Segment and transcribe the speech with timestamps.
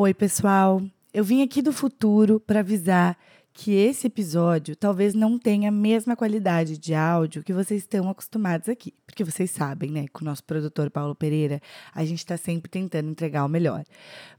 [0.00, 0.80] Oi, pessoal.
[1.12, 3.18] Eu vim aqui do futuro para avisar
[3.52, 8.68] que esse episódio talvez não tenha a mesma qualidade de áudio que vocês estão acostumados
[8.68, 8.94] aqui.
[9.04, 11.60] Porque vocês sabem, né, com o nosso produtor Paulo Pereira,
[11.92, 13.82] a gente está sempre tentando entregar o melhor.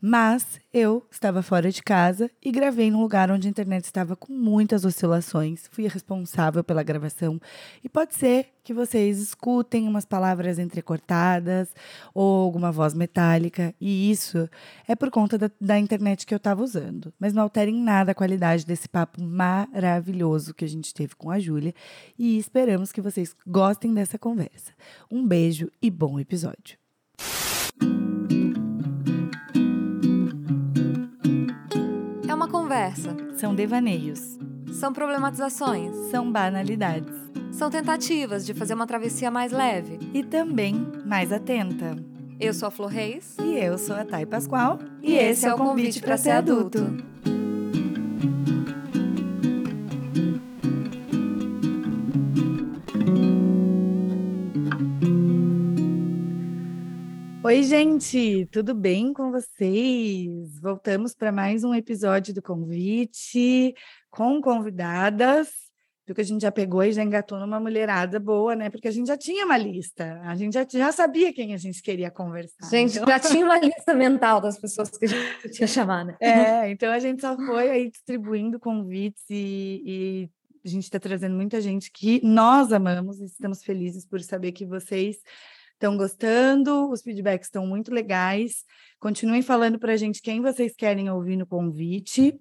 [0.02, 4.32] Mas eu estava fora de casa e gravei num lugar onde a internet estava com
[4.32, 5.68] muitas oscilações.
[5.70, 7.38] Fui responsável pela gravação
[7.84, 11.74] e pode ser que vocês escutem umas palavras entrecortadas
[12.14, 14.48] ou alguma voz metálica, e isso
[14.88, 17.12] é por conta da, da internet que eu estava usando.
[17.20, 21.32] Mas não altera em nada a qualidade desse papo maravilhoso que a gente teve com
[21.32, 21.74] a Júlia,
[22.16, 24.72] e esperamos que vocês gostem dessa conversa.
[25.10, 26.78] Um beijo e bom episódio.
[32.28, 33.18] É uma conversa.
[33.36, 34.38] São devaneios.
[34.74, 35.96] São problematizações.
[36.12, 37.30] São banalidades.
[37.60, 40.00] São tentativas de fazer uma travessia mais leve.
[40.14, 41.94] E também mais atenta.
[42.40, 43.36] Eu sou a Flor Reis.
[43.38, 44.80] E eu sou a Thay Pascoal.
[45.02, 46.80] E, esse é o convite para ser adulto.
[57.44, 60.58] Oi, gente, tudo bem com vocês?
[60.62, 63.76] Voltamos para mais um episódio do Convite
[64.10, 65.69] com convidadas.
[66.10, 68.68] Porque a gente já pegou e já engatou numa mulherada boa, né?
[68.72, 71.84] Porque a gente já tinha uma lista, a gente já, já sabia quem a gente
[71.84, 72.68] queria conversar.
[72.68, 73.08] Gente, então...
[73.08, 76.08] já tinha uma lista mental das pessoas que a gente tinha chamado.
[76.08, 76.18] Né?
[76.20, 80.30] É, então a gente só foi aí distribuindo convites e, e
[80.66, 84.66] a gente está trazendo muita gente que nós amamos e estamos felizes por saber que
[84.66, 85.18] vocês
[85.74, 88.64] estão gostando, os feedbacks estão muito legais.
[89.00, 92.36] Continuem falando para a gente quem vocês querem ouvir no convite.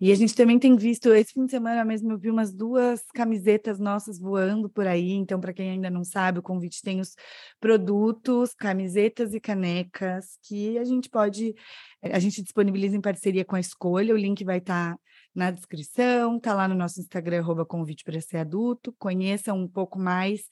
[0.00, 3.02] E a gente também tem visto, esse fim de semana mesmo, eu vi umas duas
[3.14, 5.12] camisetas nossas voando por aí.
[5.12, 7.14] Então, para quem ainda não sabe, o convite tem os
[7.60, 11.54] produtos, camisetas e canecas que a gente pode,
[12.02, 14.14] a gente disponibiliza em parceria com a Escolha.
[14.14, 15.00] O link vai estar tá
[15.34, 18.94] na descrição, tá lá no nosso Instagram, arroba convite para ser adulto.
[18.98, 20.42] Conheçam um pouco mais,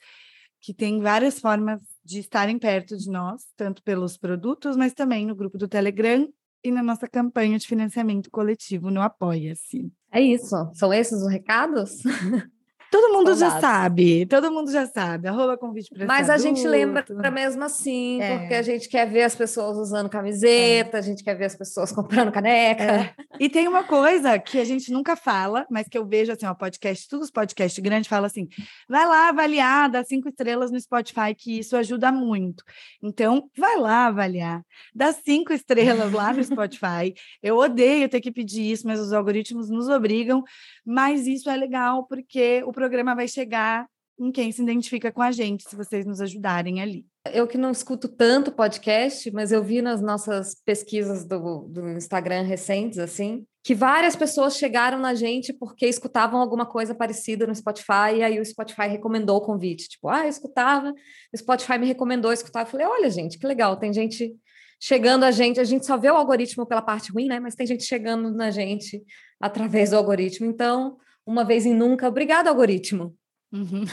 [0.60, 5.34] que tem várias formas de estarem perto de nós, tanto pelos produtos, mas também no
[5.34, 6.28] grupo do Telegram
[6.62, 9.92] e na nossa campanha de financiamento coletivo no Apoia-se.
[10.12, 10.56] É isso.
[10.74, 12.02] São esses os recados?
[12.90, 15.28] Todo mundo já sabe, todo mundo já sabe.
[15.28, 18.38] Arroba convite para Mas a gente lembra mesmo assim, é.
[18.38, 21.00] porque a gente quer ver as pessoas usando camiseta, é.
[21.00, 22.82] a gente quer ver as pessoas comprando caneca.
[22.82, 23.14] É.
[23.38, 26.54] E tem uma coisa que a gente nunca fala, mas que eu vejo assim, ó,
[26.54, 28.48] podcast, todos os podcasts grandes falam assim:
[28.88, 32.64] vai lá avaliar, dá cinco estrelas no Spotify, que isso ajuda muito.
[33.00, 34.62] Então, vai lá avaliar,
[34.92, 37.14] dá cinco estrelas lá no Spotify.
[37.40, 40.42] Eu odeio ter que pedir isso, mas os algoritmos nos obrigam.
[40.84, 43.86] Mas isso é legal porque o programa vai chegar
[44.18, 47.04] em quem se identifica com a gente, se vocês nos ajudarem ali.
[47.30, 52.42] Eu que não escuto tanto podcast, mas eu vi nas nossas pesquisas do, do Instagram
[52.42, 58.16] recentes, assim, que várias pessoas chegaram na gente porque escutavam alguma coisa parecida no Spotify,
[58.16, 59.90] e aí o Spotify recomendou o convite.
[59.90, 60.94] Tipo, ah, eu escutava,
[61.34, 62.60] o Spotify me recomendou escutar.
[62.60, 64.34] Eu falei, olha, gente, que legal, tem gente
[64.80, 67.38] chegando a gente, a gente só vê o algoritmo pela parte ruim, né?
[67.38, 69.02] Mas tem gente chegando na gente
[69.38, 70.46] através do algoritmo.
[70.46, 70.96] Então,
[71.30, 72.08] uma vez em nunca.
[72.08, 73.14] Obrigada, algoritmo.
[73.52, 73.84] Uhum.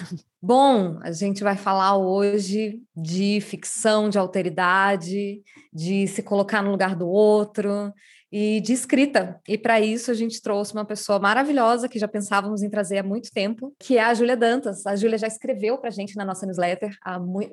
[0.41, 6.95] Bom, a gente vai falar hoje de ficção, de alteridade, de se colocar no lugar
[6.95, 7.93] do outro
[8.31, 9.39] e de escrita.
[9.47, 13.03] E para isso a gente trouxe uma pessoa maravilhosa que já pensávamos em trazer há
[13.03, 14.85] muito tempo, que é a Júlia Dantas.
[14.85, 16.95] A Júlia já escreveu para a gente na nossa newsletter,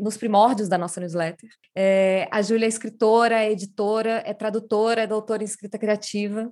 [0.01, 1.49] nos primórdios da nossa newsletter.
[1.75, 6.51] É, a Júlia é escritora, é editora, é tradutora, é doutora em escrita criativa.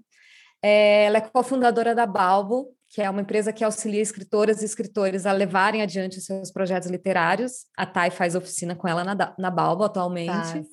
[0.63, 5.25] É, ela é cofundadora da Balbo, que é uma empresa que auxilia escritoras e escritores
[5.25, 7.65] a levarem adiante seus projetos literários.
[7.75, 10.31] A Thay faz oficina com ela na, na Balbo atualmente.
[10.31, 10.67] Faço.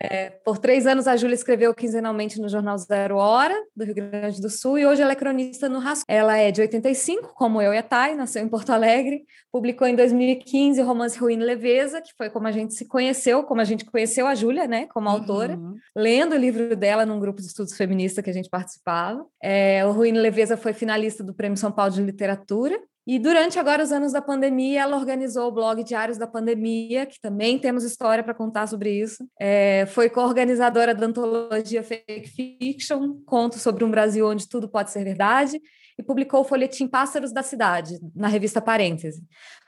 [0.00, 4.40] É, por três anos, a Júlia escreveu quinzenalmente no jornal Zero Hora, do Rio Grande
[4.40, 6.04] do Sul, e hoje ela é cronista no Rascunho.
[6.08, 9.94] Ela é de 85, como eu e a Thay, nasceu em Porto Alegre, publicou em
[9.94, 13.64] 2015 o romance Ruína e Leveza, que foi como a gente se conheceu, como a
[13.64, 15.14] gente conheceu a Júlia, né, como uhum.
[15.14, 15.58] autora,
[15.96, 19.24] lendo o livro dela num grupo de estudos feministas que a gente participava.
[19.42, 23.82] É, o e Leveza foi finalista do Prêmio São Paulo de Literatura, e durante agora
[23.82, 28.22] os anos da pandemia, ela organizou o blog Diários da Pandemia, que também temos história
[28.22, 29.26] para contar sobre isso.
[29.40, 35.02] É, foi co-organizadora da antologia Fake Fiction, conto sobre um Brasil onde tudo pode ser
[35.02, 35.60] verdade,
[35.98, 39.22] e publicou o folhetim Pássaros da Cidade, na revista Parêntese.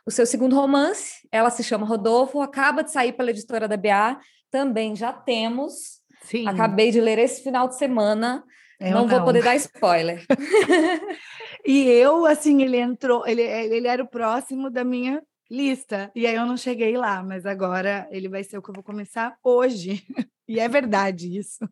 [0.07, 4.19] O seu segundo romance, ela se chama Rodolfo, acaba de sair pela editora da BA,
[4.49, 6.01] também já temos.
[6.23, 6.47] Sim.
[6.47, 8.45] Acabei de ler esse final de semana.
[8.81, 10.25] Eu não, não vou poder dar spoiler.
[11.64, 16.11] E eu, assim, ele entrou, ele, ele era o próximo da minha lista.
[16.14, 18.84] E aí eu não cheguei lá, mas agora ele vai ser o que eu vou
[18.84, 20.02] começar hoje.
[20.46, 21.66] E é verdade isso.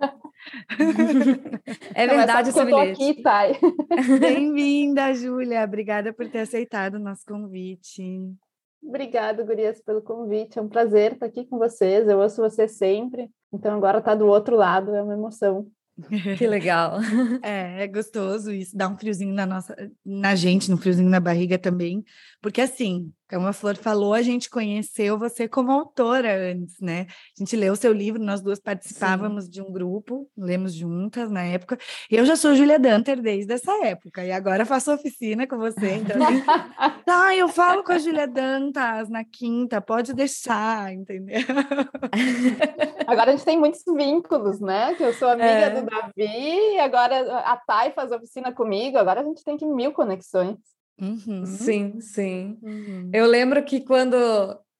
[1.94, 2.92] É verdade esse bilhete.
[2.92, 3.52] Aqui, Thay.
[4.18, 5.62] Bem-vinda, Júlia.
[5.62, 8.02] Obrigada por ter aceitado o nosso convite.
[8.82, 10.58] Obrigada, Gurias, pelo convite.
[10.58, 12.08] É um prazer estar aqui com vocês.
[12.08, 13.28] Eu ouço vocês sempre.
[13.52, 15.70] Então, agora tá do outro lado é uma emoção.
[16.38, 16.98] Que legal.
[17.42, 19.74] É, é gostoso isso, dá um friozinho na nossa,
[20.04, 22.04] na gente, um friozinho na barriga também,
[22.40, 27.06] porque assim, como a Flor falou, a gente conheceu você como autora antes, né?
[27.08, 29.50] A gente leu o seu livro, nós duas participávamos Sim.
[29.50, 31.78] de um grupo, lemos juntas na época.
[32.10, 35.96] E eu já sou Julia Danter desde essa época, e agora faço oficina com você.
[35.96, 36.42] Então, assim,
[37.04, 41.40] tá, eu falo com a Julia Dantas na quinta, pode deixar, entendeu?
[43.06, 44.94] Agora a gente tem muitos vínculos, né?
[44.94, 45.70] Que eu sou amiga é.
[45.70, 49.92] do Davi, e agora a Thay faz oficina comigo, agora a gente tem que mil
[49.92, 50.56] conexões.
[50.98, 51.44] Uhum.
[51.46, 52.58] Sim, sim.
[52.62, 53.10] Uhum.
[53.12, 54.16] Eu lembro que quando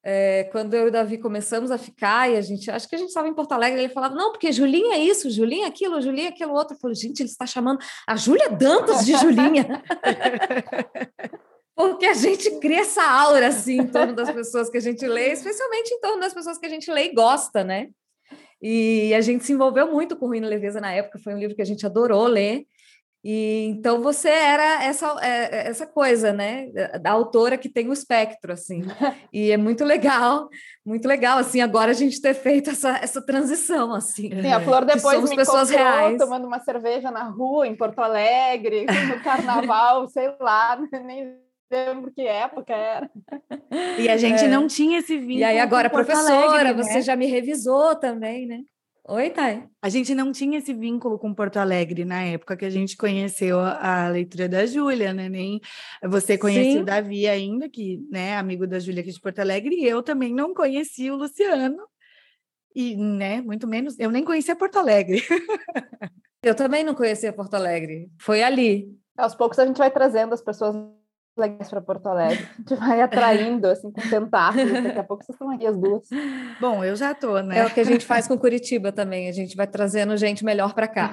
[0.02, 2.98] é, quando eu e o Davi começamos a ficar, e a gente, acho que a
[2.98, 6.00] gente estava em Porto Alegre, ele falava, não, porque Julinha é isso, Julinha é aquilo,
[6.00, 6.74] Julinha é aquilo outro.
[6.74, 9.82] Eu falei, gente, ele está chamando a Júlia Dantas de Julinha.
[11.76, 15.32] porque a gente cria essa aura, assim, em torno das pessoas que a gente lê,
[15.32, 17.88] especialmente em torno das pessoas que a gente lê e gosta, né?
[18.62, 21.62] E a gente se envolveu muito com Ruína Leveza na época, foi um livro que
[21.62, 22.66] a gente adorou ler,
[23.22, 26.68] e então você era essa, é, é, essa coisa, né,
[27.02, 28.82] da autora que tem o espectro, assim.
[29.32, 30.48] E é muito legal,
[30.84, 34.30] muito legal, assim, agora a gente ter feito essa, essa transição, assim.
[34.30, 36.18] Sim, a Flor depois me pessoas reais.
[36.18, 41.36] tomando uma cerveja na rua, em Porto Alegre, no carnaval, sei lá, nem
[41.70, 43.10] lembro que época era.
[43.98, 44.48] E a gente é.
[44.48, 45.38] não tinha esse vínculo.
[45.38, 46.82] E aí agora, professora, Alegre, né?
[46.82, 48.60] você já me revisou também, né?
[49.08, 49.64] Oi, Thay.
[49.82, 53.58] A gente não tinha esse vínculo com Porto Alegre na época que a gente conheceu
[53.58, 55.28] a, a leitura da Júlia, né?
[55.28, 55.60] Nem
[56.04, 56.80] você conhecia Sim.
[56.80, 60.34] o Davi ainda, que, né, amigo da Júlia aqui de Porto Alegre, e eu também
[60.34, 61.78] não conhecia o Luciano.
[62.74, 65.20] E, né, muito menos, eu nem conhecia Porto Alegre.
[66.42, 68.10] eu também não conhecia Porto Alegre.
[68.20, 68.94] Foi ali.
[69.16, 70.76] Aos poucos a gente vai trazendo as pessoas
[71.40, 72.46] legais para Porto Alegre.
[72.52, 74.82] A gente vai atraindo, assim, com tentáculos.
[74.82, 76.08] Daqui a pouco vocês estão aqui as duas.
[76.60, 77.58] Bom, eu já tô, né?
[77.58, 79.28] É o que a gente faz com Curitiba também.
[79.28, 81.10] A gente vai trazendo gente melhor para cá.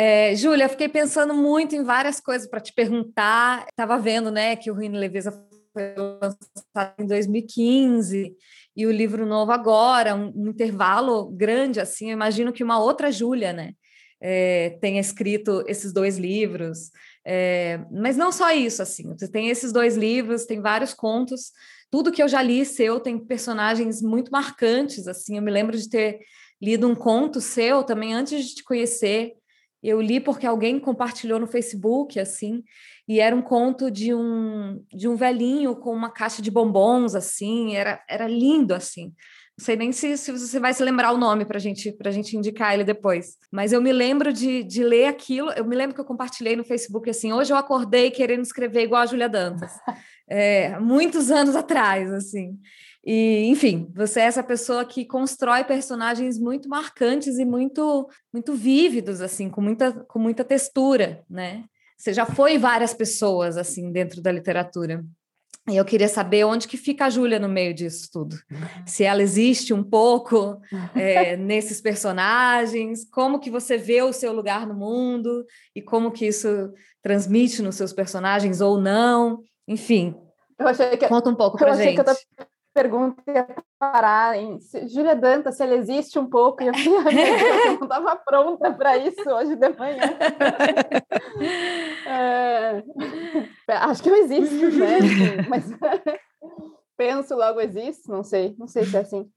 [0.00, 3.66] É, Júlia, fiquei pensando muito em várias coisas para te perguntar.
[3.68, 5.32] Estava vendo, né, que o Ruína Leveza
[5.72, 8.32] foi lançado em 2015
[8.76, 12.10] e o livro novo agora, um, um intervalo grande assim.
[12.10, 13.72] Eu imagino que uma outra Júlia, né,
[14.20, 16.90] é, tenha escrito esses dois livros.
[17.30, 21.52] É, mas não só isso, assim, você tem esses dois livros, tem vários contos,
[21.90, 25.90] tudo que eu já li seu tem personagens muito marcantes, assim, eu me lembro de
[25.90, 26.20] ter
[26.58, 29.34] lido um conto seu também antes de te conhecer,
[29.82, 32.64] eu li porque alguém compartilhou no Facebook, assim,
[33.06, 37.76] e era um conto de um, de um velhinho com uma caixa de bombons, assim,
[37.76, 39.12] era, era lindo, assim,
[39.58, 42.36] não sei nem se, se você vai se lembrar o nome para gente, a gente
[42.36, 43.36] indicar ele depois.
[43.50, 45.50] Mas eu me lembro de, de ler aquilo.
[45.50, 49.02] Eu me lembro que eu compartilhei no Facebook assim: hoje eu acordei querendo escrever igual
[49.02, 49.72] a Júlia Dantas.
[50.30, 52.58] É, muitos anos atrás, assim.
[53.02, 59.22] E, enfim, você é essa pessoa que constrói personagens muito marcantes e muito, muito vívidos,
[59.22, 61.64] assim, com muita, com muita textura, né?
[61.96, 65.02] Você já foi várias pessoas, assim, dentro da literatura.
[65.68, 68.36] E eu queria saber onde que fica a Júlia no meio disso tudo.
[68.86, 70.60] Se ela existe um pouco
[70.94, 76.26] é, nesses personagens, como que você vê o seu lugar no mundo e como que
[76.26, 79.42] isso transmite nos seus personagens ou não.
[79.66, 80.16] Enfim,
[80.98, 82.02] que, conta um pouco pra gente
[82.74, 83.46] pergunta ia
[83.78, 84.58] parar em
[84.88, 89.28] Júlia Danta, se ela existe um pouco, e eu, eu não estava pronta para isso
[89.30, 90.02] hoje de manhã.
[92.10, 92.82] É,
[93.68, 94.98] acho que eu existo, né?
[95.48, 95.64] Mas
[96.96, 99.30] penso, logo existo, não sei, não sei se é assim.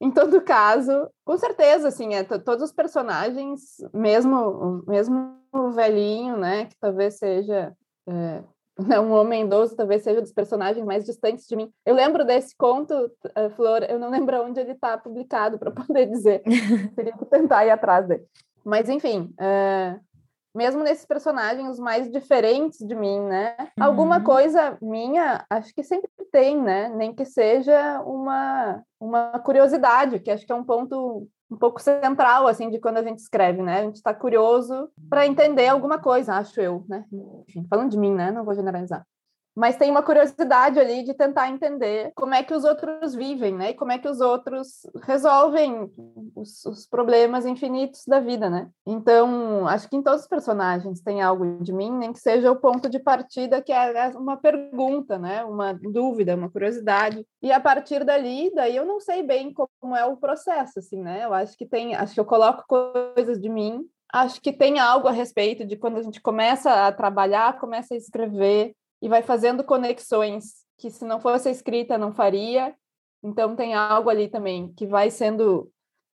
[0.00, 6.66] Em todo caso, com certeza, assim, é, todos os personagens, mesmo, mesmo o velhinho, né,
[6.66, 7.74] que talvez seja
[8.08, 8.42] é,
[9.02, 11.70] um homem idoso talvez seja dos personagens mais distantes de mim.
[11.84, 16.06] Eu lembro desse conto, uh, Flor, eu não lembro onde ele está publicado para poder
[16.06, 16.42] dizer.
[16.94, 18.24] Teria que tentar ir atrás dele.
[18.64, 20.00] Mas, enfim, uh,
[20.54, 23.56] mesmo nesses personagens mais diferentes de mim, né?
[23.58, 23.84] Uhum.
[23.84, 26.88] Alguma coisa minha, acho que sempre tem, né?
[26.90, 32.46] Nem que seja uma, uma curiosidade, que acho que é um ponto um pouco central,
[32.46, 33.80] assim, de quando a gente escreve, né?
[33.80, 37.04] A gente está curioso para entender alguma coisa, acho eu, né?
[37.48, 38.30] Enfim, falando de mim, né?
[38.30, 39.06] Não vou generalizar.
[39.58, 43.70] Mas tem uma curiosidade ali de tentar entender como é que os outros vivem, né?
[43.70, 45.90] E como é que os outros resolvem
[46.36, 48.70] os, os, problemas infinitos da vida, né?
[48.86, 52.56] Então, acho que em todos os personagens tem algo de mim, nem que seja o
[52.56, 55.44] ponto de partida, que é uma pergunta, né?
[55.44, 57.26] Uma dúvida, uma curiosidade.
[57.42, 61.24] E a partir dali, daí eu não sei bem como é o processo, assim, né?
[61.24, 65.06] Eu acho que tem, acho que eu coloco coisas de mim acho que tem algo
[65.06, 69.64] a respeito de quando a gente começa a trabalhar, começa a escrever, e vai fazendo
[69.64, 72.74] conexões que se não fosse escrita não faria.
[73.22, 75.70] Então tem algo ali também que vai sendo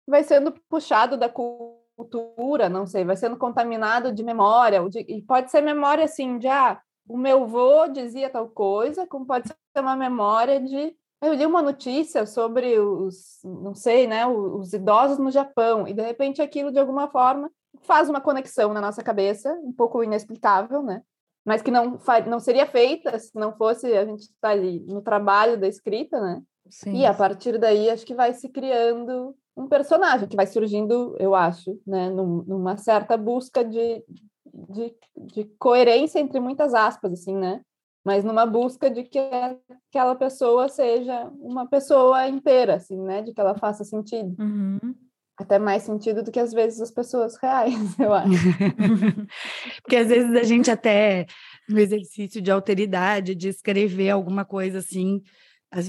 [0.06, 5.60] vai sendo puxado da cultura, não sei, vai sendo contaminado de memória, e pode ser
[5.60, 10.60] memória assim de ah, o meu avô dizia tal coisa, como pode ser uma memória
[10.60, 15.92] de eu li uma notícia sobre os, não sei, né, os idosos no Japão, e
[15.92, 20.82] de repente aquilo de alguma forma faz uma conexão na nossa cabeça, um pouco inexplicável,
[20.82, 21.02] né?
[21.44, 25.00] Mas que não, não seria feita se não fosse a gente estar tá ali no
[25.00, 26.42] trabalho da escrita, né?
[26.70, 26.96] Sim.
[26.96, 31.34] E a partir daí acho que vai se criando um personagem que vai surgindo, eu
[31.34, 34.04] acho, né, numa certa busca de,
[34.46, 37.60] de, de coerência entre muitas aspas, assim, né?
[38.04, 43.20] Mas numa busca de que aquela pessoa seja uma pessoa inteira, assim, né?
[43.20, 44.34] De que ela faça sentido.
[44.40, 44.94] Uhum.
[45.38, 48.28] Até mais sentido do que às vezes as pessoas reais, eu acho.
[49.82, 51.26] Porque às vezes a gente até
[51.68, 55.22] no exercício de alteridade, de escrever alguma coisa assim,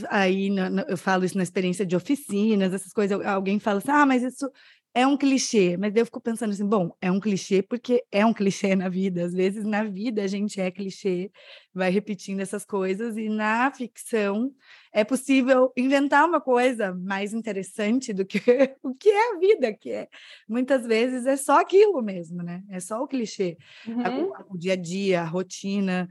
[0.09, 0.49] aí
[0.87, 4.49] eu falo isso na experiência de oficinas, essas coisas, alguém fala assim, ah, mas isso
[4.93, 8.33] é um clichê, mas eu fico pensando assim, bom, é um clichê porque é um
[8.33, 9.23] clichê na vida.
[9.23, 11.31] Às vezes na vida a gente é clichê,
[11.73, 14.51] vai repetindo essas coisas e na ficção
[14.91, 18.39] é possível inventar uma coisa mais interessante do que
[18.81, 20.07] o que é a vida, que é
[20.47, 22.63] muitas vezes é só aquilo mesmo, né?
[22.69, 24.31] É só o clichê, uhum.
[24.49, 26.09] o, o dia a dia, a rotina.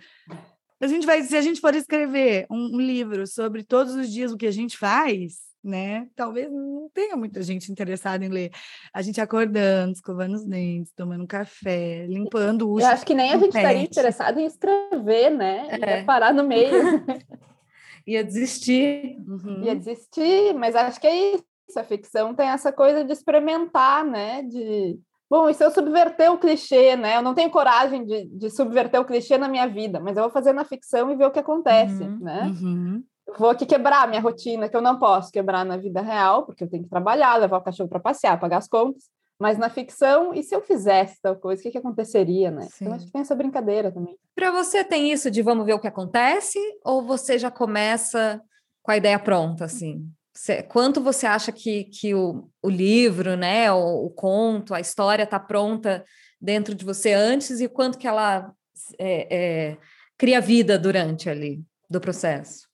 [0.81, 4.31] A gente vai, se a gente for escrever um, um livro sobre todos os dias
[4.31, 6.09] o que a gente faz, né?
[6.17, 8.51] Talvez não tenha muita gente interessada em ler.
[8.93, 13.33] A gente acordando, escovando os dentes, tomando um café, limpando o Eu acho que nem
[13.33, 15.69] a gente estaria interessado em escrever, né?
[15.71, 15.99] É.
[15.99, 16.71] Ia parar no meio.
[18.07, 19.19] Ia desistir.
[19.27, 19.65] Uhum.
[19.65, 21.45] Ia desistir, mas acho que é isso.
[21.77, 24.43] A ficção tem essa coisa de experimentar, né?
[24.43, 24.99] De
[25.31, 27.19] Bom, e se eu subverter o clichê, né?
[27.19, 30.33] Eu não tenho coragem de, de subverter o clichê na minha vida, mas eu vou
[30.33, 32.45] fazer na ficção e ver o que acontece, uhum, né?
[32.45, 33.05] Uhum
[33.37, 36.65] vou aqui quebrar a minha rotina, que eu não posso quebrar na vida real, porque
[36.65, 39.05] eu tenho que trabalhar, levar o cachorro para passear, pagar as contas.
[39.39, 42.63] Mas na ficção, e se eu fizesse tal coisa, o que, que aconteceria, né?
[42.63, 42.85] Sim.
[42.85, 44.17] Então acho que tem essa brincadeira também.
[44.35, 48.41] Para você tem isso de vamos ver o que acontece, ou você já começa
[48.83, 50.11] com a ideia pronta, assim?
[50.35, 55.23] Você, quanto você acha que, que o, o livro, né, o, o conto, a história
[55.23, 56.05] está pronta
[56.41, 58.53] dentro de você antes e quanto que ela
[58.99, 59.77] é, é,
[60.17, 62.68] cria vida durante ali do processo?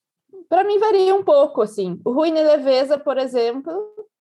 [0.55, 2.01] Para mim varia um pouco, assim.
[2.05, 3.73] O Ruína e Leveza, por exemplo,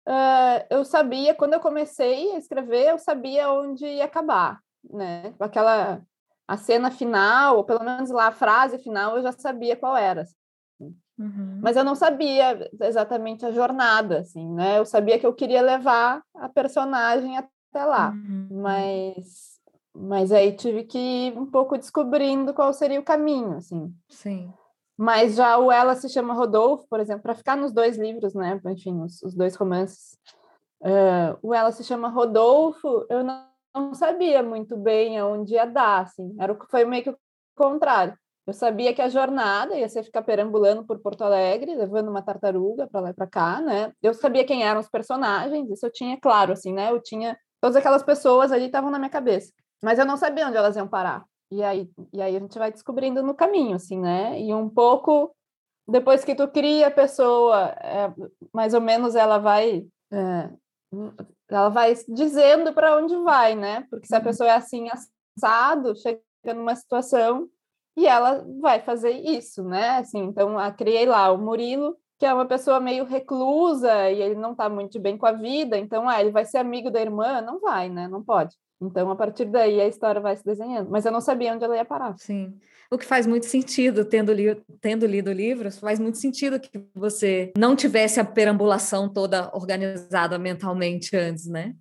[0.09, 4.59] uh, eu sabia, quando eu comecei a escrever, eu sabia onde ia acabar,
[4.91, 5.33] né?
[5.39, 6.03] Aquela,
[6.49, 10.23] a cena final, ou pelo menos lá a frase final, eu já sabia qual era.
[10.23, 10.35] Assim.
[11.17, 11.61] Uhum.
[11.63, 14.81] Mas eu não sabia exatamente a jornada, assim, né?
[14.81, 18.49] Eu sabia que eu queria levar a personagem até lá, uhum.
[18.51, 19.55] mas
[19.95, 23.95] mas aí tive que ir um pouco descobrindo qual seria o caminho, assim.
[24.11, 24.53] Sim.
[24.97, 28.61] Mas já o Ela se chama Rodolfo, por exemplo, para ficar nos dois livros, né?
[28.67, 30.17] Enfim, os, os dois romances.
[30.81, 36.03] Uh, o Ela se chama Rodolfo, eu não, não, sabia muito bem aonde ia dar,
[36.03, 36.35] assim.
[36.39, 37.19] Era o foi meio que o
[37.55, 38.17] contrário.
[38.47, 42.87] Eu sabia que a jornada ia ser ficar perambulando por Porto Alegre, levando uma tartaruga
[42.87, 43.93] para lá e para cá, né?
[44.01, 46.91] Eu sabia quem eram os personagens, isso eu tinha claro, assim, né?
[46.91, 50.57] Eu tinha todas aquelas pessoas ali estavam na minha cabeça, mas eu não sabia onde
[50.57, 51.25] elas iam parar.
[51.51, 54.41] E aí, e aí a gente vai descobrindo no caminho, assim, né?
[54.41, 55.35] E um pouco
[55.89, 58.13] depois que tu cria a pessoa, é,
[58.53, 60.51] mais ou menos ela vai é,
[61.49, 63.87] ela vai dizendo para onde vai, né?
[63.91, 64.25] Porque se a uhum.
[64.25, 66.21] pessoa é assim assado, chega
[66.55, 67.49] numa situação
[67.97, 69.99] e ela vai fazer isso, né?
[69.99, 74.35] Assim, então, a criei lá o Murilo, que é uma pessoa meio reclusa e ele
[74.35, 77.41] não está muito bem com a vida, então, ah, ele vai ser amigo da irmã?
[77.41, 78.09] Não vai, né?
[78.09, 78.57] Não pode.
[78.81, 80.91] Então, a partir daí, a história vai se desenhando.
[80.91, 82.15] Mas eu não sabia onde ela ia parar.
[82.19, 82.55] Sim.
[82.91, 86.85] O que faz muito sentido, tendo, li tendo lido o livro, faz muito sentido que
[86.95, 91.75] você não tivesse a perambulação toda organizada mentalmente antes, né?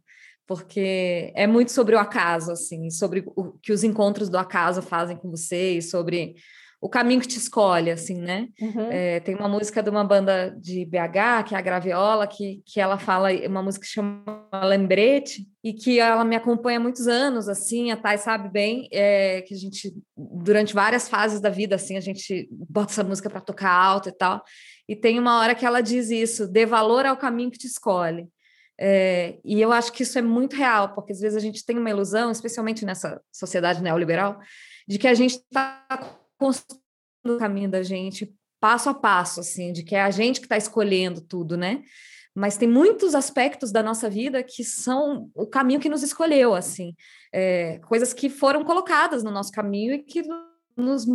[0.48, 5.18] Porque é muito sobre o acaso, assim, sobre o que os encontros do acaso fazem
[5.18, 6.36] com você e sobre
[6.86, 8.48] o caminho que te escolhe, assim, né?
[8.62, 8.92] Uhum.
[8.92, 12.80] É, tem uma música de uma banda de BH, que é a Graviola, que, que
[12.80, 14.24] ela fala, uma música que chama
[14.64, 19.42] Lembrete, e que ela me acompanha há muitos anos, assim, a Thay sabe bem, é,
[19.42, 23.42] que a gente, durante várias fases da vida, assim, a gente bota essa música para
[23.42, 24.44] tocar alto e tal,
[24.88, 28.28] e tem uma hora que ela diz isso, dê valor ao caminho que te escolhe.
[28.80, 31.80] É, e eu acho que isso é muito real, porque às vezes a gente tem
[31.80, 34.40] uma ilusão, especialmente nessa sociedade neoliberal,
[34.88, 35.84] de que a gente está
[36.46, 40.46] construindo o caminho da gente passo a passo, assim, de que é a gente que
[40.46, 41.82] está escolhendo tudo, né?
[42.34, 46.94] Mas tem muitos aspectos da nossa vida que são o caminho que nos escolheu, assim,
[47.34, 50.22] é, coisas que foram colocadas no nosso caminho e que
[50.76, 51.06] nos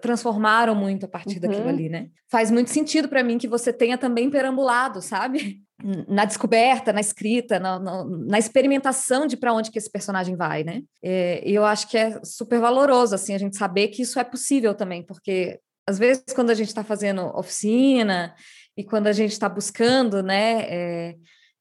[0.00, 1.40] transformaram muito a partir uhum.
[1.40, 2.10] daquilo ali, né?
[2.28, 5.63] Faz muito sentido para mim que você tenha também perambulado, sabe?
[6.08, 10.62] Na descoberta, na escrita, na, na, na experimentação de para onde que esse personagem vai,
[10.62, 10.82] né?
[11.02, 14.24] É, e eu acho que é super valoroso, assim, a gente saber que isso é
[14.24, 18.34] possível também, porque às vezes quando a gente está fazendo oficina
[18.76, 20.62] e quando a gente está buscando, né?
[20.62, 21.16] É,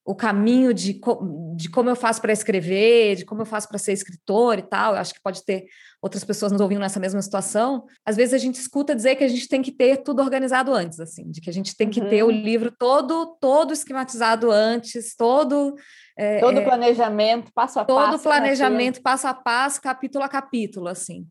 [0.06, 3.78] o caminho de, co de como eu faço para escrever, de como eu faço para
[3.78, 4.94] ser escritor e tal.
[4.94, 5.66] Eu acho que pode ter
[6.02, 7.86] outras pessoas nos ouvindo nessa mesma situação.
[8.06, 11.00] Às vezes a gente escuta dizer que a gente tem que ter tudo organizado antes,
[11.00, 12.10] assim, de que a gente tem que uhum.
[12.10, 12.32] ter o uhum.
[12.32, 15.76] livro todo todo esquematizado antes, todo
[16.18, 18.12] é, todo é, planejamento passo a todo passo.
[18.12, 21.26] Todo planejamento passo a passo, capítulo a capítulo, assim.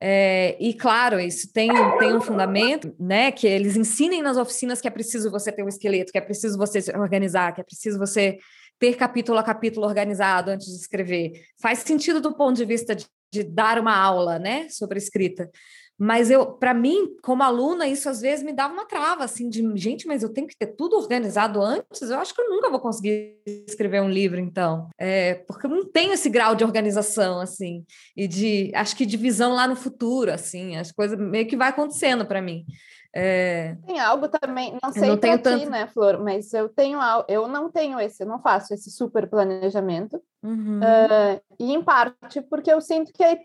[0.00, 3.32] É, e claro, isso tem, tem um fundamento, né?
[3.32, 6.58] Que eles ensinem nas oficinas que é preciso você ter um esqueleto, que é preciso
[6.58, 8.38] você se organizar, que é preciso você
[8.78, 11.32] ter capítulo a capítulo organizado antes de escrever.
[11.60, 15.50] Faz sentido do ponto de vista de, de dar uma aula, né, sobre escrita.
[15.98, 19.62] Mas eu, para mim, como aluna, isso às vezes me dava uma trava, assim, de
[19.76, 22.02] gente, mas eu tenho que ter tudo organizado antes.
[22.02, 25.84] Eu acho que eu nunca vou conseguir escrever um livro, então, é, porque eu não
[25.90, 27.84] tenho esse grau de organização, assim,
[28.14, 31.70] e de, acho que de visão lá no futuro, assim, as coisas meio que vai
[31.70, 32.66] acontecendo para mim.
[33.14, 33.74] É...
[33.86, 35.70] Tem algo também, não sei para ti, tanto...
[35.70, 40.20] né, Flor, mas eu tenho eu não tenho esse, eu não faço esse super planejamento,
[40.42, 40.80] uhum.
[40.80, 43.38] uh, e em parte porque eu sinto que aí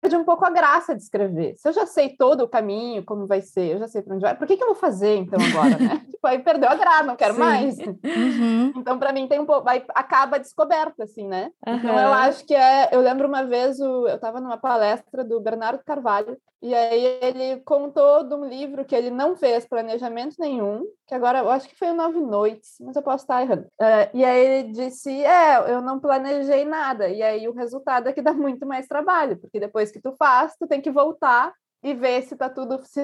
[0.00, 1.54] perde um pouco a graça de escrever.
[1.58, 4.22] Se eu já sei todo o caminho, como vai ser, eu já sei para onde
[4.22, 6.02] vai, por que, que eu vou fazer então agora, né?
[6.10, 7.40] tipo, aí perdeu a graça, não quero Sim.
[7.40, 7.78] mais.
[7.78, 8.72] Uhum.
[8.76, 11.50] Então, para mim, tem um pouco, acaba descoberto, assim, né?
[11.66, 11.76] Uhum.
[11.76, 12.88] Então, eu acho que é.
[12.92, 17.60] Eu lembro uma vez, o, eu estava numa palestra do Bernardo Carvalho, e aí ele
[17.60, 21.76] contou de um livro que ele não fez planejamento nenhum, que agora eu acho que
[21.76, 23.62] foi o Nove Noites, mas eu posso estar errando.
[23.80, 27.08] Uh, e aí ele disse: É, eu não planejei nada.
[27.08, 30.54] E aí o resultado é que dá muito mais trabalho, porque depois que tu faz,
[30.58, 33.00] tu tem que voltar e ver se tá tudo se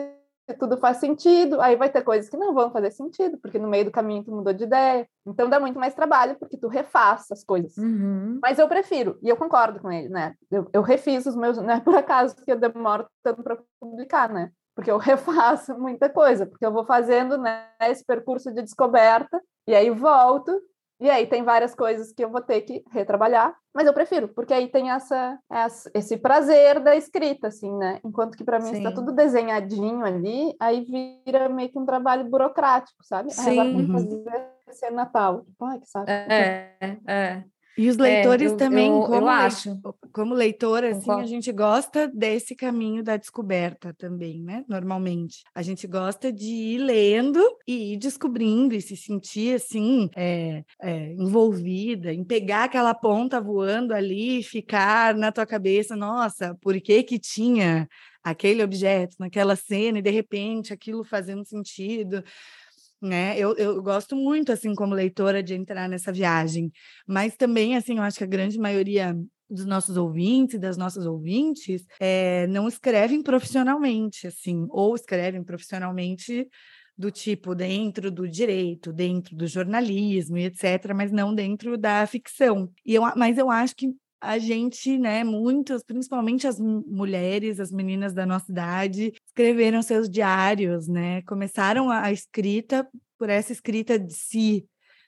[0.54, 3.86] tudo faz sentido, aí vai ter coisas que não vão fazer sentido, porque no meio
[3.86, 5.08] do caminho tu mudou de ideia.
[5.26, 7.76] Então dá muito mais trabalho, porque tu refaz as coisas.
[7.76, 8.38] Uhum.
[8.42, 10.34] Mas eu prefiro, e eu concordo com ele, né?
[10.50, 14.32] Eu, eu refiz os meus, não é por acaso que eu demoro tanto para publicar,
[14.32, 14.50] né?
[14.74, 19.74] Porque eu refaço muita coisa, porque eu vou fazendo né, esse percurso de descoberta, e
[19.74, 20.52] aí volto,
[20.98, 24.54] e aí tem várias coisas que eu vou ter que retrabalhar, mas eu prefiro, porque
[24.54, 28.00] aí tem essa, essa esse prazer da escrita, assim, né?
[28.04, 30.84] Enquanto que para mim está tudo desenhadinho ali, aí
[31.26, 33.32] vira meio que um trabalho burocrático, sabe?
[33.32, 33.60] Sim.
[33.60, 35.44] Aí, fazer ser Natal.
[35.62, 36.10] Ai, que saco.
[36.10, 37.44] É, é.
[37.76, 39.78] E os leitores é, eu, também, eu, como, eu acho.
[40.12, 44.64] como leitor, assim, a gente gosta desse caminho da descoberta também, né?
[44.66, 45.44] Normalmente.
[45.54, 51.12] A gente gosta de ir lendo e ir descobrindo e se sentir, assim, é, é,
[51.12, 57.02] envolvida, em pegar aquela ponta voando ali e ficar na tua cabeça, nossa, por que
[57.02, 57.86] que tinha
[58.24, 62.24] aquele objeto naquela cena e de repente aquilo fazendo sentido
[63.00, 63.38] né?
[63.38, 66.70] Eu, eu gosto muito, assim, como leitora, de entrar nessa viagem,
[67.06, 69.16] mas também, assim, eu acho que a grande maioria
[69.48, 76.48] dos nossos ouvintes, das nossas ouvintes, é, não escrevem profissionalmente, assim, ou escrevem profissionalmente
[76.98, 82.70] do tipo dentro do direito, dentro do jornalismo e etc., mas não dentro da ficção.
[82.84, 83.88] E eu, mas eu acho que
[84.26, 90.88] a gente, né, muitas, principalmente as mulheres, as meninas da nossa idade, escreveram seus diários,
[90.88, 91.22] né?
[91.22, 92.86] Começaram a escrita
[93.18, 94.66] por essa escrita de si,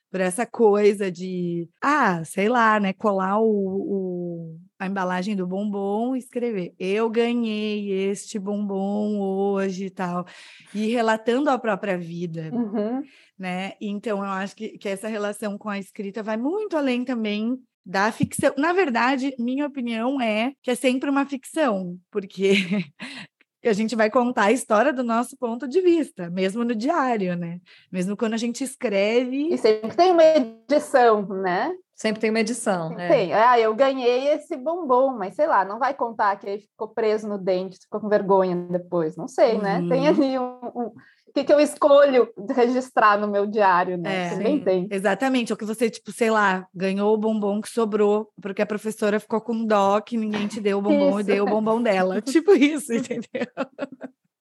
[0.09, 6.15] por essa coisa de, ah, sei lá, né, colar o, o, a embalagem do bombom
[6.15, 10.25] e escrever, eu ganhei este bombom hoje e tal,
[10.73, 13.03] e relatando a própria vida, uhum.
[13.37, 13.73] né?
[13.79, 18.11] Então, eu acho que, que essa relação com a escrita vai muito além também da
[18.11, 18.53] ficção.
[18.55, 22.53] Na verdade, minha opinião é que é sempre uma ficção, porque
[23.65, 27.59] a gente vai contar a história do nosso ponto de vista, mesmo no diário, né?
[27.91, 29.51] Mesmo quando a gente escreve.
[29.51, 31.73] E sempre tem uma edição, né?
[31.95, 32.97] Sempre tem uma edição.
[32.97, 33.07] É.
[33.07, 33.33] Tem.
[33.33, 37.27] Ah, eu ganhei esse bombom, mas sei lá, não vai contar que ele ficou preso
[37.27, 39.17] no dente, ficou com vergonha depois.
[39.17, 39.61] Não sei, uhum.
[39.63, 39.85] né?
[39.89, 40.07] Tem uhum.
[40.07, 40.91] ali um, um
[41.29, 44.25] o que, que eu escolho registrar no meu diário, né?
[44.25, 44.87] É, Também tem.
[44.89, 45.53] Exatamente.
[45.53, 49.39] Ou que você, tipo, sei lá, ganhou o bombom que sobrou, porque a professora ficou
[49.39, 51.19] com dó que ninguém te deu o bombom isso.
[51.19, 52.19] e deu o bombom dela.
[52.23, 53.47] tipo isso, entendeu?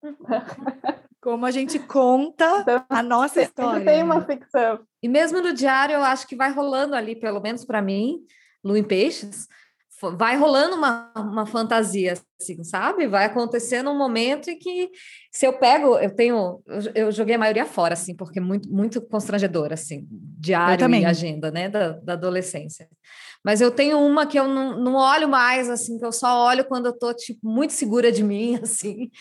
[1.20, 3.84] Como a gente conta então, a nossa história.
[3.84, 4.82] Tem uma ficção.
[5.02, 8.20] E mesmo no diário, eu acho que vai rolando ali, pelo menos para mim,
[8.64, 9.48] Lu em Peixes,
[10.12, 13.08] vai rolando uma, uma fantasia, assim, sabe?
[13.08, 14.90] Vai acontecendo um momento em que,
[15.32, 18.70] se eu pego, eu tenho, eu, eu joguei a maioria fora, assim, porque é muito,
[18.70, 22.88] muito constrangedor, assim, diário e agenda, né, da, da adolescência.
[23.46, 26.66] Mas eu tenho uma que eu não, não olho mais, assim, que eu só olho
[26.66, 29.12] quando eu tô, tipo, muito segura de mim, assim.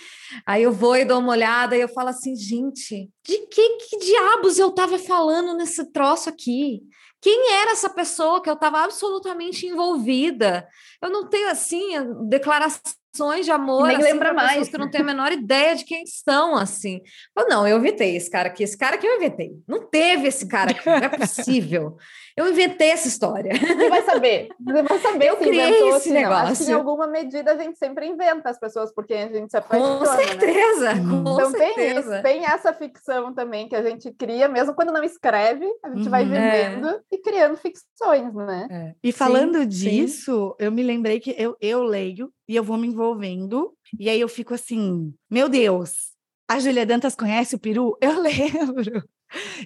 [0.47, 3.99] Aí eu vou e dou uma olhada e eu falo assim, gente, de que, que
[3.99, 6.81] diabos eu tava falando nesse troço aqui?
[7.25, 10.69] Quem era essa pessoa que eu estava absolutamente envolvida?
[11.01, 11.93] Eu não tenho, assim,
[12.29, 13.87] declarações de amor.
[13.87, 14.69] Nem assim, lembra mais.
[14.69, 17.01] que eu não tenho a menor ideia de quem são, assim.
[17.35, 18.63] Eu, não, eu inventei esse cara aqui.
[18.63, 19.53] Esse cara aqui eu inventei.
[19.67, 21.97] Não teve esse cara aqui, não é possível.
[22.37, 23.53] Eu inventei essa história.
[23.55, 24.49] Você vai saber.
[24.59, 26.49] Você vai saber eu se criei inventou, esse assim, negócio.
[26.49, 29.57] Acho que em alguma medida a gente sempre inventa as pessoas porque a gente se
[29.57, 29.99] apaixona.
[29.99, 30.25] Com né?
[30.25, 31.01] certeza, né?
[31.01, 31.75] com então certeza.
[31.75, 35.91] tem isso, tem essa ficção também que a gente cria, mesmo quando não escreve, a
[35.91, 37.01] gente uhum, vai vivendo é.
[37.13, 38.67] e criando ficções, né?
[38.71, 38.95] É.
[39.03, 40.65] E falando sim, disso, sim.
[40.65, 44.29] eu me lembrei que eu, eu leio e eu vou me envolvendo, e aí eu
[44.29, 46.13] fico assim, meu Deus,
[46.49, 47.97] a Julia Dantas conhece o peru?
[48.01, 49.05] Eu lembro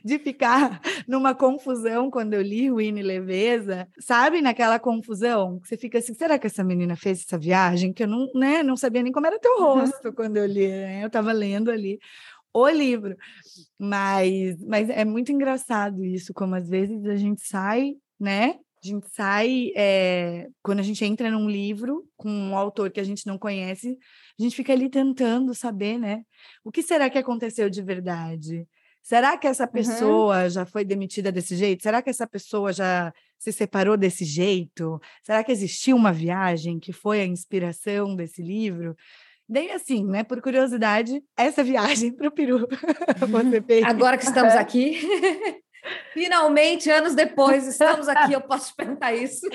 [0.04, 5.98] de ficar numa confusão quando eu li Winnie Leveza, sabe, naquela confusão, que você fica
[5.98, 7.92] assim, será que essa menina fez essa viagem?
[7.92, 11.02] Que eu não, né, não sabia nem como era teu rosto quando eu li, né?
[11.02, 11.98] Eu estava lendo ali
[12.52, 13.16] o livro.
[13.78, 18.58] Mas, mas é muito engraçado isso, como às vezes a gente sai, né?
[18.82, 23.04] A gente sai, é, quando a gente entra num livro com um autor que a
[23.04, 23.98] gente não conhece,
[24.38, 26.22] a gente fica ali tentando saber, né?
[26.62, 28.66] O que será que aconteceu de verdade?
[29.02, 30.50] Será que essa pessoa uhum.
[30.50, 31.82] já foi demitida desse jeito?
[31.82, 35.00] Será que essa pessoa já se separou desse jeito?
[35.22, 38.94] Será que existiu uma viagem que foi a inspiração desse livro?
[39.48, 42.66] Daí, assim, né, por curiosidade, essa viagem para o Peru.
[43.86, 45.00] Agora que estamos aqui,
[46.12, 49.46] finalmente, anos depois, estamos aqui, eu posso perguntar isso.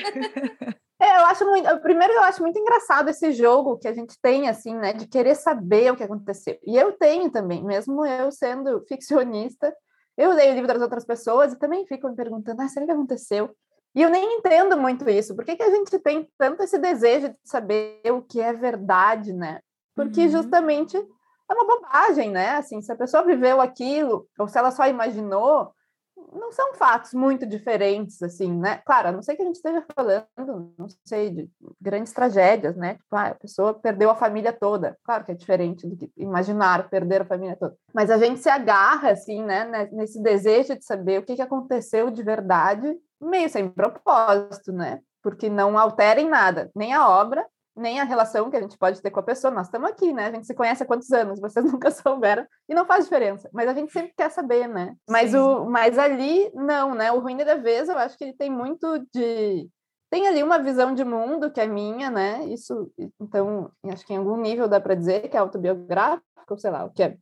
[1.01, 1.79] É, eu acho muito.
[1.81, 5.36] Primeiro, eu acho muito engraçado esse jogo que a gente tem, assim, né, de querer
[5.36, 6.57] saber o que aconteceu.
[6.63, 9.75] E eu tenho também, mesmo eu sendo ficcionista,
[10.17, 12.91] eu leio o livro das outras pessoas e também fico me perguntando: ah, será que
[12.91, 13.53] aconteceu?
[13.95, 15.36] E eu nem entendo muito isso.
[15.36, 19.33] Por que, que a gente tem tanto esse desejo de saber o que é verdade,
[19.33, 19.59] né?
[19.95, 20.29] Porque uhum.
[20.29, 22.51] justamente é uma bobagem, né?
[22.51, 25.71] Assim, se a pessoa viveu aquilo, ou se ela só imaginou,
[26.31, 28.81] não são fatos muito diferentes, assim, né?
[28.86, 31.49] Claro, a não sei que a gente esteja falando, não sei, de
[31.81, 32.95] grandes tragédias, né?
[32.95, 34.97] Tipo, ah, a pessoa perdeu a família toda.
[35.03, 37.75] Claro que é diferente do que imaginar perder a família toda.
[37.93, 39.89] Mas a gente se agarra, assim, né?
[39.91, 44.99] Nesse desejo de saber o que aconteceu de verdade, meio sem propósito, né?
[45.21, 49.01] Porque não altera em nada, nem a obra, nem a relação que a gente pode
[49.01, 49.53] ter com a pessoa.
[49.53, 50.27] Nós estamos aqui, né?
[50.27, 51.39] A gente se conhece há quantos anos?
[51.39, 53.49] Vocês nunca souberam e não faz diferença.
[53.53, 54.95] Mas a gente sempre quer saber, né?
[55.09, 57.12] Mas o, mas ali não, né?
[57.12, 59.69] O ruim da vez, eu acho que ele tem muito de
[60.13, 62.45] tem ali uma visão de mundo que é minha, né?
[62.45, 66.86] Isso, então, acho que em algum nível dá para dizer que é autobiográfico, sei lá,
[66.86, 67.17] o que é,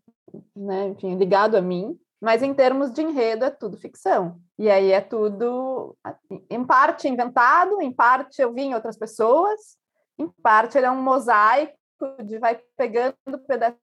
[0.54, 0.90] né?
[0.90, 1.98] Enfim, ligado a mim.
[2.22, 4.42] Mas em termos de enredo é tudo ficção.
[4.60, 5.96] E aí é tudo,
[6.50, 9.78] em parte inventado, em parte eu vi em outras pessoas,
[10.22, 11.74] em parte, ele é um mosaico
[12.24, 13.16] de vai pegando
[13.48, 13.78] pedaços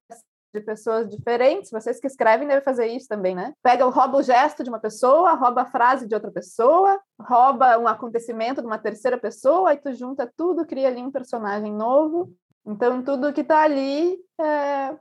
[0.55, 1.71] de pessoas diferentes.
[1.71, 3.55] Vocês que escrevem devem fazer isso também, né?
[3.63, 7.87] Pega, rouba o gesto de uma pessoa, rouba a frase de outra pessoa, rouba um
[7.87, 12.35] acontecimento de uma terceira pessoa, aí tu junta tudo, cria ali um personagem novo.
[12.67, 14.97] Então, tudo que está ali é,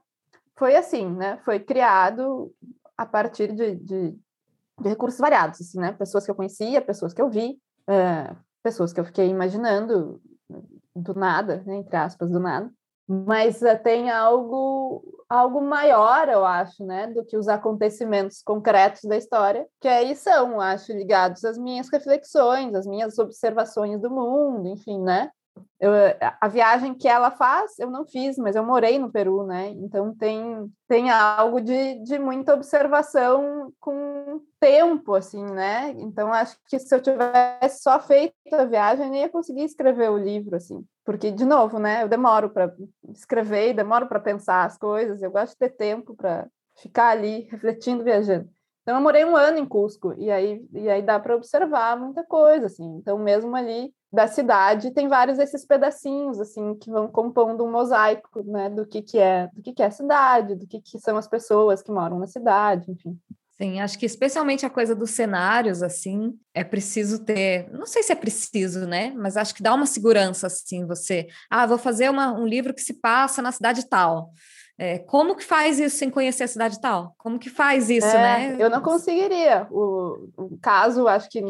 [0.56, 1.38] foi assim, né?
[1.44, 2.54] Foi criado
[2.98, 4.12] a partir de, de,
[4.80, 5.92] de, recursos variados, assim, né?
[5.94, 10.22] Pessoas que eu conhecia, pessoas que eu vi, é, pessoas que eu fiquei imaginando
[10.96, 12.72] do nada, né, entre aspas, do nada,
[13.08, 19.18] mas uh, tem algo algo maior, eu acho, né, do que os acontecimentos concretos da
[19.18, 25.02] história, que aí são, acho, ligados às minhas reflexões, às minhas observações do mundo, enfim,
[25.02, 25.30] né?
[25.80, 25.92] Eu,
[26.42, 29.70] a viagem que ela faz, eu não fiz, mas eu morei no Peru, né?
[29.70, 35.92] Então tem, tem algo de, de muita observação com tempo, assim, né?
[35.98, 40.10] Então acho que se eu tivesse só feito a viagem, eu nem ia conseguir escrever
[40.10, 40.84] o livro, assim.
[41.06, 42.04] Porque, de novo, né?
[42.04, 42.74] Eu demoro para
[43.10, 48.04] escrever, demoro para pensar as coisas, eu gosto de ter tempo para ficar ali refletindo,
[48.04, 48.50] viajando.
[48.82, 52.24] Então, eu morei um ano em Cusco, e aí, e aí dá para observar muita
[52.24, 52.86] coisa, assim.
[52.98, 58.42] Então, mesmo ali da cidade, tem vários desses pedacinhos, assim, que vão compondo um mosaico,
[58.44, 61.18] né, do que que é, do que que é a cidade, do que que são
[61.18, 63.20] as pessoas que moram na cidade, enfim.
[63.58, 68.12] Sim, acho que especialmente a coisa dos cenários, assim, é preciso ter, não sei se
[68.12, 69.12] é preciso, né?
[69.18, 72.82] Mas acho que dá uma segurança, assim, você, ah, vou fazer uma, um livro que
[72.82, 74.32] se passa na cidade tal.
[74.80, 77.16] É, como que faz isso sem conhecer a cidade tal?
[77.18, 78.56] Como que faz isso, é, né?
[78.60, 79.68] Eu não conseguiria.
[79.72, 81.42] O, o, caso, acho que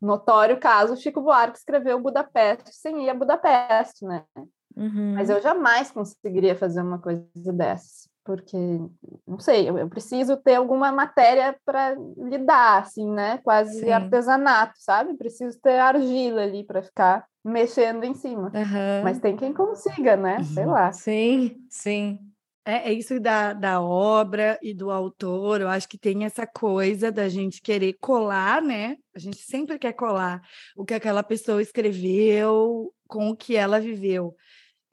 [0.00, 4.24] notório caso, Chico Buarque escreveu Budapeste sem ir a Budapeste, né?
[4.76, 5.14] Uhum.
[5.14, 8.56] Mas eu jamais conseguiria fazer uma coisa dessas, porque,
[9.26, 13.38] não sei, eu, eu preciso ter alguma matéria para lidar, assim, né?
[13.44, 13.90] Quase Sim.
[13.90, 15.14] artesanato, sabe?
[15.14, 18.52] Preciso ter argila ali para ficar mexendo em cima.
[18.54, 19.04] Uhum.
[19.04, 20.42] Mas tem quem consiga, né?
[20.44, 20.92] Sei lá.
[20.92, 22.18] Sim, sim.
[22.64, 27.10] É, é isso da, da obra e do autor, eu acho que tem essa coisa
[27.10, 28.96] da gente querer colar, né?
[29.14, 30.40] A gente sempre quer colar
[30.76, 34.36] o que aquela pessoa escreveu com o que ela viveu.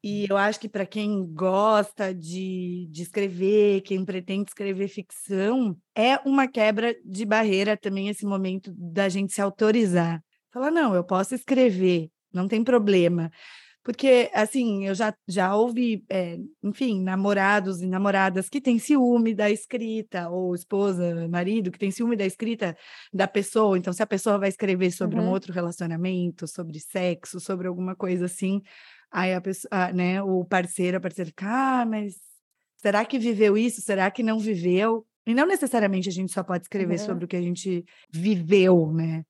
[0.01, 6.17] E eu acho que para quem gosta de, de escrever, quem pretende escrever ficção, é
[6.25, 10.23] uma quebra de barreira também esse momento da gente se autorizar.
[10.51, 13.29] Falar, não, eu posso escrever, não tem problema.
[13.89, 19.49] Porque, assim, eu já, já ouvi, é, enfim, namorados e namoradas que têm ciúme da
[19.49, 22.77] escrita, ou esposa, marido, que tem ciúme da escrita
[23.11, 23.79] da pessoa.
[23.79, 25.25] Então, se a pessoa vai escrever sobre uhum.
[25.25, 28.61] um outro relacionamento, sobre sexo, sobre alguma coisa assim,
[29.11, 32.13] aí a pessoa, ah, né, o parceiro, a parceira fica, ah, mas
[32.77, 33.81] será que viveu isso?
[33.81, 35.03] Será que não viveu?
[35.25, 37.05] E não necessariamente a gente só pode escrever uhum.
[37.07, 39.23] sobre o que a gente viveu, né?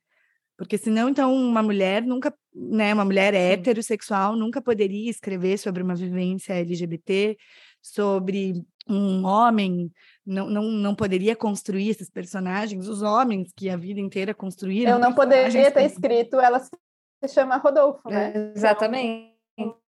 [0.60, 3.40] Porque senão, então, uma mulher nunca, né, uma mulher Sim.
[3.40, 7.38] heterossexual nunca poderia escrever sobre uma vivência LGBT,
[7.82, 9.90] sobre um homem,
[10.26, 14.92] não, não, não poderia construir esses personagens, os homens que a vida inteira construíram.
[14.92, 18.34] Eu não poderia ter escrito, ela se chama Rodolfo, né?
[18.36, 19.30] É, exatamente.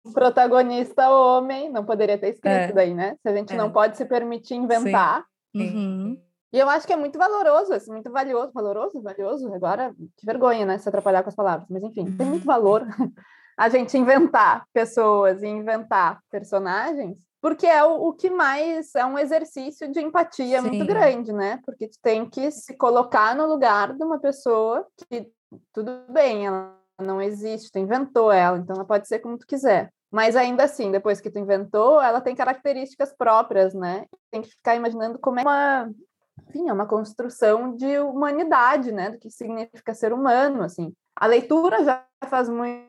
[0.05, 2.73] O protagonista homem não poderia ter escrito é.
[2.73, 3.17] daí, né?
[3.23, 3.57] Se a gente é.
[3.57, 5.25] não pode se permitir inventar.
[5.57, 5.63] Sim.
[5.63, 6.26] Uhum.
[6.57, 9.53] E eu acho que é muito valoroso, assim, muito valioso, valoroso, valioso.
[9.53, 11.69] Agora, que vergonha, né, se atrapalhar com as palavras.
[11.69, 12.83] Mas, enfim, tem muito valor
[13.59, 19.19] a gente inventar pessoas e inventar personagens, porque é o, o que mais é um
[19.19, 20.69] exercício de empatia Sim.
[20.69, 21.61] muito grande, né?
[21.63, 25.31] Porque tu tem que se colocar no lugar de uma pessoa que,
[25.75, 29.93] tudo bem, ela não existe, tu inventou ela, então ela pode ser como tu quiser.
[30.11, 34.07] Mas ainda assim, depois que tu inventou, ela tem características próprias, né?
[34.31, 35.91] Tem que ficar imaginando como é uma
[36.49, 40.93] enfim, é uma construção de humanidade, né, do que significa ser humano, assim.
[41.15, 42.87] A leitura já faz muito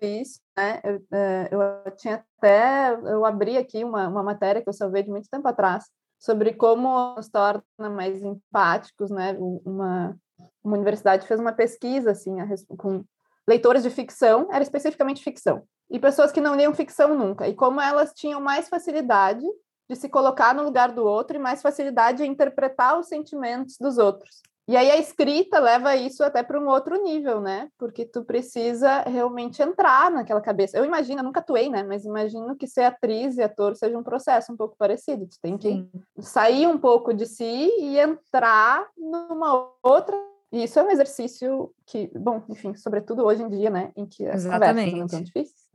[0.00, 4.72] isso, né, eu, é, eu tinha até, eu abri aqui uma, uma matéria que eu
[4.72, 5.84] salvei de muito tempo atrás,
[6.18, 10.16] sobre como nos torna mais empáticos, né, uma,
[10.62, 12.46] uma universidade fez uma pesquisa, assim, a,
[12.76, 13.04] com
[13.48, 17.80] leitores de ficção, era especificamente ficção, e pessoas que não liam ficção nunca, e como
[17.80, 19.44] elas tinham mais facilidade
[19.88, 23.98] de se colocar no lugar do outro e mais facilidade em interpretar os sentimentos dos
[23.98, 24.42] outros.
[24.68, 27.68] E aí a escrita leva isso até para um outro nível, né?
[27.78, 30.76] Porque tu precisa realmente entrar naquela cabeça.
[30.76, 31.84] Eu imagino, eu nunca atuei, né?
[31.84, 35.28] Mas imagino que ser atriz e ator seja um processo um pouco parecido.
[35.28, 35.90] Tu tem que Sim.
[36.18, 40.16] sair um pouco de si e entrar numa outra.
[40.50, 43.92] E isso é um exercício que, bom, enfim, sobretudo hoje em dia, né?
[43.94, 44.90] Em que as Exatamente.
[44.90, 45.66] conversas não tão difíceis.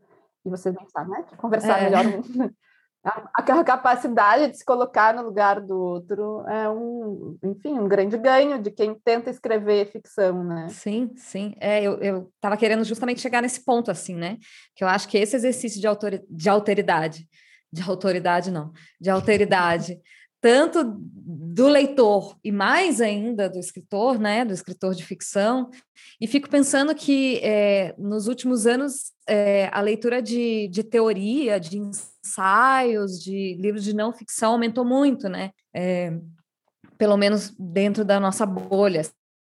[0.46, 1.26] E vocês nem sabem, né?
[1.38, 1.84] Conversar é.
[1.86, 2.04] melhor.
[3.04, 8.62] a capacidade de se colocar no lugar do outro é um, enfim, um grande ganho
[8.62, 10.68] de quem tenta escrever ficção, né?
[10.70, 11.56] Sim, sim.
[11.60, 14.38] É, eu estava querendo justamente chegar nesse ponto, assim, né?
[14.76, 17.28] Que eu acho que esse exercício de, autor, de autoridade,
[17.74, 20.00] de autoridade não, de alteridade,
[20.40, 25.70] tanto do leitor e mais ainda do escritor, né, do escritor de ficção,
[26.20, 31.78] e fico pensando que é, nos últimos anos é, a leitura de, de teoria, de
[32.24, 35.52] ensaios, de livros de não ficção aumentou muito, né?
[35.74, 36.14] É,
[36.98, 39.02] pelo menos dentro da nossa bolha.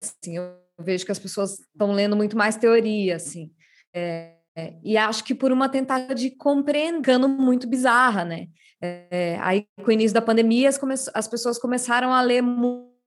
[0.02, 3.52] Assim, eu vejo que as pessoas estão lendo muito mais teoria, assim.
[3.94, 4.36] É,
[4.84, 8.48] e acho que por uma tentativa de compreender muito bizarra, né?
[8.82, 10.80] É, aí, com o início da pandemia, as,
[11.14, 12.42] as, pessoas começaram a ler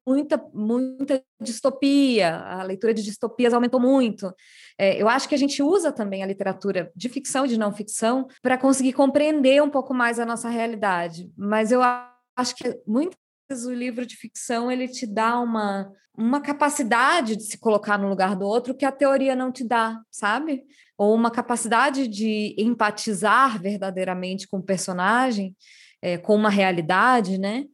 [0.06, 4.32] muita, muita distopia, a leitura de distopias aumentou muito.
[4.78, 7.72] É, eu acho que a gente usa também a literatura de ficção e de não
[7.72, 11.30] ficção para conseguir compreender um pouco mais a nossa realidade.
[11.36, 13.18] Mas eu acho que muitas
[13.50, 18.08] vezes o livro de ficção ele te dá uma, uma capacidade de se colocar no
[18.08, 20.62] lugar do outro que a teoria não te dá, sabe?
[20.96, 25.54] Ou uma capacidade de empatizar verdadeiramente com o personagem,
[26.00, 27.64] é, com uma realidade, né?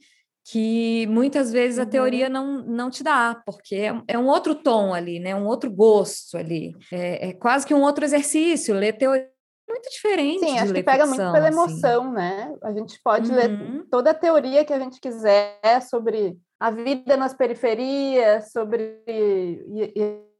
[0.45, 2.33] Que muitas vezes a teoria uhum.
[2.33, 5.35] não, não te dá, porque é, é, um outro tom ali, né?
[5.35, 6.75] Um outro gosto ali.
[6.93, 8.75] É, é quase que um outro exercício.
[8.75, 10.41] Ler teoria é muito diferente.
[10.41, 11.59] Sim, acho que pega muito pela assim.
[11.59, 12.15] emoção, assim.
[12.15, 12.55] né?
[12.63, 13.37] A gente pode uhum.
[13.37, 19.93] ler toda a teoria que a gente quiser sobre a vida nas periferias, sobre e,
[19.97, 20.33] e,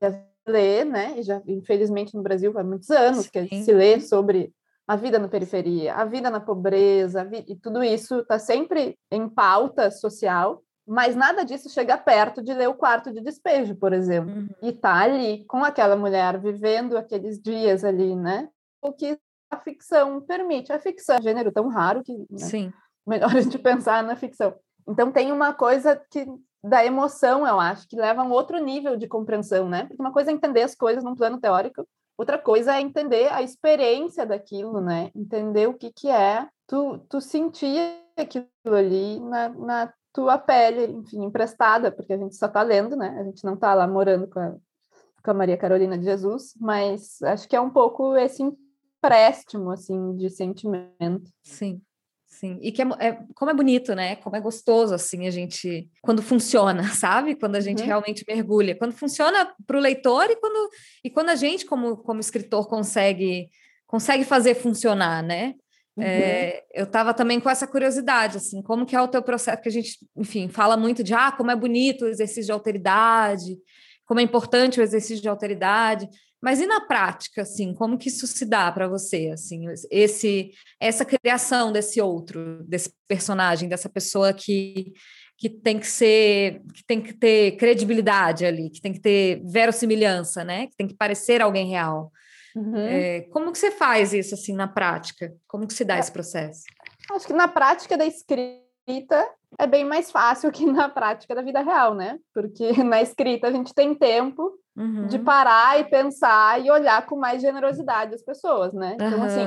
[0.47, 1.15] ler, né?
[1.17, 3.47] E já, infelizmente no Brasil há muitos anos Sim.
[3.47, 4.53] que se lê sobre
[4.87, 7.45] a vida na periferia, a vida na pobreza, vi...
[7.49, 12.69] e tudo isso está sempre em pauta social, mas nada disso chega perto de ler
[12.69, 14.49] o quarto de despejo, por exemplo, uhum.
[14.61, 18.49] e tá ali com aquela mulher vivendo aqueles dias ali, né?
[18.83, 19.19] O que
[19.51, 20.73] a ficção permite.
[20.73, 22.39] A ficção é um gênero tão raro que né?
[22.39, 22.73] Sim.
[23.07, 24.55] melhor a gente pensar na ficção.
[24.89, 26.27] Então tem uma coisa que
[26.65, 29.85] da emoção, eu acho, que leva a um outro nível de compreensão, né?
[29.85, 33.43] Porque uma coisa é entender as coisas num plano teórico, Outra coisa é entender a
[33.43, 35.11] experiência daquilo, né?
[35.15, 37.81] Entender o que, que é tu, tu sentir
[38.17, 43.17] aquilo ali na, na tua pele, enfim, emprestada, porque a gente só está lendo, né?
[43.19, 44.55] A gente não está lá morando com a,
[45.25, 50.17] com a Maria Carolina de Jesus, mas acho que é um pouco esse empréstimo, assim,
[50.17, 51.31] de sentimento.
[51.43, 51.81] Sim.
[52.33, 54.17] Sim, e que é, é, como é bonito, né?
[54.17, 57.35] Como é gostoso, assim, a gente, quando funciona, sabe?
[57.35, 57.87] Quando a gente uhum.
[57.87, 58.75] realmente mergulha.
[58.75, 60.71] Quando funciona para o leitor e quando,
[61.05, 63.51] e quando a gente, como, como escritor, consegue,
[63.87, 65.55] consegue fazer funcionar, né?
[65.95, 66.05] Uhum.
[66.05, 69.69] É, eu estava também com essa curiosidade, assim, como que é o teu processo, que
[69.69, 73.59] a gente, enfim, fala muito de, ah, como é bonito o exercício de alteridade,
[74.13, 76.07] como é importante o exercício de alteridade,
[76.39, 81.03] mas e na prática, assim, como que isso se dá para você, assim, esse essa
[81.03, 84.93] criação desse outro, desse personagem, dessa pessoa que
[85.39, 90.45] que tem que ser, que tem que ter credibilidade ali, que tem que ter verossimilhança,
[90.45, 90.67] né?
[90.67, 92.13] Que tem que parecer alguém real.
[92.55, 92.77] Uhum.
[92.77, 95.35] É, como que você faz isso assim na prática?
[95.49, 96.65] Como que se dá é, esse processo?
[97.13, 99.27] Acho que na prática da escrita
[99.59, 102.19] é bem mais fácil que na prática da vida real, né?
[102.35, 105.07] Porque na escrita a gente tem tempo uhum.
[105.07, 108.95] de parar e pensar e olhar com mais generosidade as pessoas, né?
[108.95, 109.25] Então, uhum.
[109.25, 109.43] assim,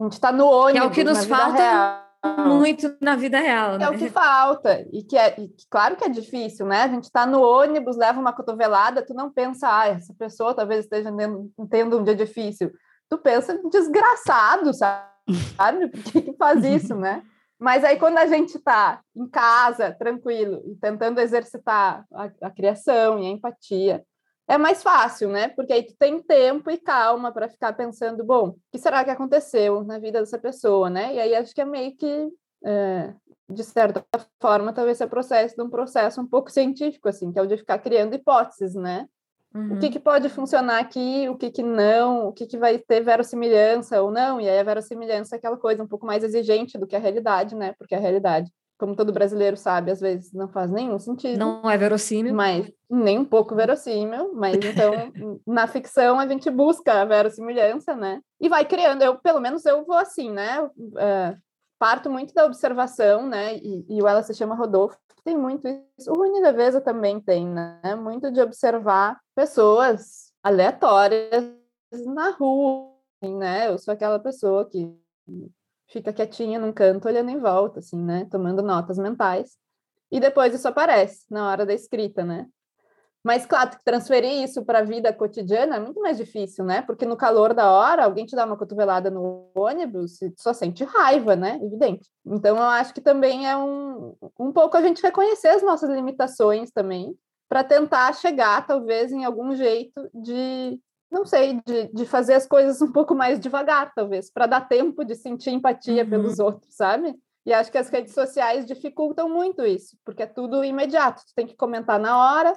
[0.00, 0.72] a gente está no ônibus.
[0.72, 2.46] Que é o que nos falta real.
[2.46, 3.84] muito na vida real, né?
[3.84, 4.86] É o que falta.
[4.92, 6.82] E que é, e claro que é difícil, né?
[6.82, 10.84] A gente está no ônibus, leva uma cotovelada, tu não pensa, ah, essa pessoa talvez
[10.84, 11.10] esteja
[11.70, 12.72] tendo um dia difícil.
[13.08, 15.06] Tu pensa, desgraçado, sabe?
[15.92, 17.22] Por que, que faz isso, né?
[17.58, 23.26] Mas aí, quando a gente está em casa, tranquilo, tentando exercitar a, a, criação e
[23.26, 24.04] a empatia,
[24.46, 25.48] é mais fácil, né?
[25.48, 29.10] Porque aí tu tem tempo e calma para ficar pensando, bom, o que será que
[29.10, 31.14] aconteceu na vida dessa pessoa, né?
[31.14, 32.28] E aí acho que é meio que,
[32.64, 33.14] é,
[33.50, 34.04] de certa
[34.40, 37.56] forma, talvez seja processo de um processo um pouco científico, assim, que é o de
[37.56, 39.08] ficar criando hipóteses, né?
[39.56, 39.74] Uhum.
[39.74, 43.00] O que, que pode funcionar aqui, o que, que não, o que, que vai ter
[43.00, 46.86] verossimilhança ou não, e aí a verossimilhança é aquela coisa um pouco mais exigente do
[46.86, 47.74] que a realidade, né?
[47.78, 51.38] Porque a realidade, como todo brasileiro sabe, às vezes não faz nenhum sentido.
[51.38, 52.34] Não é verossímil.
[52.34, 54.92] Mas nem um pouco verossímil, mas então
[55.46, 58.20] na ficção a gente busca a verossimilhança, né?
[58.38, 60.60] E vai criando, eu pelo menos eu vou assim, né?
[60.60, 61.45] Uh,
[61.78, 63.56] parto muito da observação, né?
[63.56, 65.66] E, e ela se chama Rodolfo, tem muito
[65.98, 66.10] isso.
[66.10, 67.80] O Rune Leveza também tem, né?
[67.96, 71.52] Muito de observar pessoas aleatórias
[72.06, 73.68] na rua, assim, né?
[73.68, 74.96] Eu sou aquela pessoa que
[75.88, 78.26] fica quietinha num canto, olhando em volta, assim, né?
[78.30, 79.56] Tomando notas mentais.
[80.10, 82.46] E depois isso aparece na hora da escrita, né?
[83.26, 86.82] Mas, claro, transferir isso para a vida cotidiana é muito mais difícil, né?
[86.82, 90.84] Porque no calor da hora, alguém te dá uma cotovelada no ônibus e só sente
[90.84, 91.58] raiva, né?
[91.60, 92.08] Evidente.
[92.24, 96.70] Então, eu acho que também é um, um pouco a gente reconhecer as nossas limitações
[96.70, 100.78] também, para tentar chegar, talvez, em algum jeito de,
[101.10, 105.04] não sei, de, de fazer as coisas um pouco mais devagar, talvez, para dar tempo
[105.04, 106.10] de sentir empatia uhum.
[106.10, 107.12] pelos outros, sabe?
[107.44, 111.22] E acho que as redes sociais dificultam muito isso, porque é tudo imediato.
[111.26, 112.52] Tu tem que comentar na hora,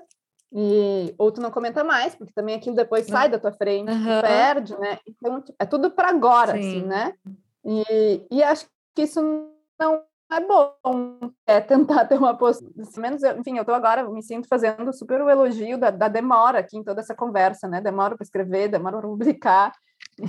[0.51, 3.31] e, ou tu não comenta mais, porque também aquilo depois sai uhum.
[3.31, 4.21] da tua frente, uhum.
[4.21, 4.99] perde, né?
[5.07, 6.77] Então, tipo, é tudo para agora, assim, Sim.
[6.77, 7.13] assim, né?
[7.63, 9.21] E, e acho que isso
[9.79, 14.21] não é bom, é tentar ter uma postura, menos, eu, enfim, eu tô agora, me
[14.21, 17.81] sinto fazendo super o elogio da, da demora aqui em toda essa conversa, né?
[17.81, 19.71] Demora para escrever, demora para publicar,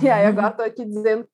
[0.01, 1.27] e aí agora estou aqui dizendo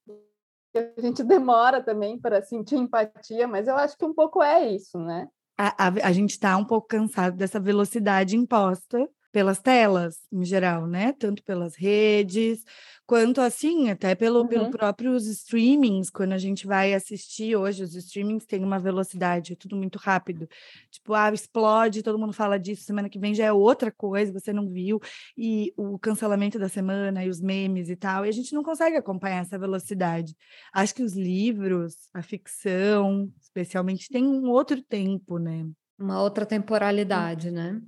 [0.73, 4.67] que a gente demora também para sentir empatia, mas eu acho que um pouco é
[4.67, 5.27] isso, né?
[5.57, 10.87] A, a, a gente está um pouco cansado dessa velocidade imposta pelas telas, em geral,
[10.87, 11.13] né?
[11.13, 12.63] Tanto pelas redes,
[13.07, 14.47] quanto assim, até pelo, uhum.
[14.47, 19.55] pelo próprios streamings, quando a gente vai assistir hoje, os streamings têm uma velocidade, é
[19.55, 20.47] tudo muito rápido.
[20.91, 24.51] Tipo, ah, explode, todo mundo fala disso, semana que vem já é outra coisa, você
[24.51, 24.99] não viu,
[25.37, 28.97] e o cancelamento da semana, e os memes e tal, e a gente não consegue
[28.97, 30.35] acompanhar essa velocidade.
[30.73, 35.65] Acho que os livros, a ficção, especialmente, tem um outro tempo, né?
[35.97, 37.81] Uma outra temporalidade, né?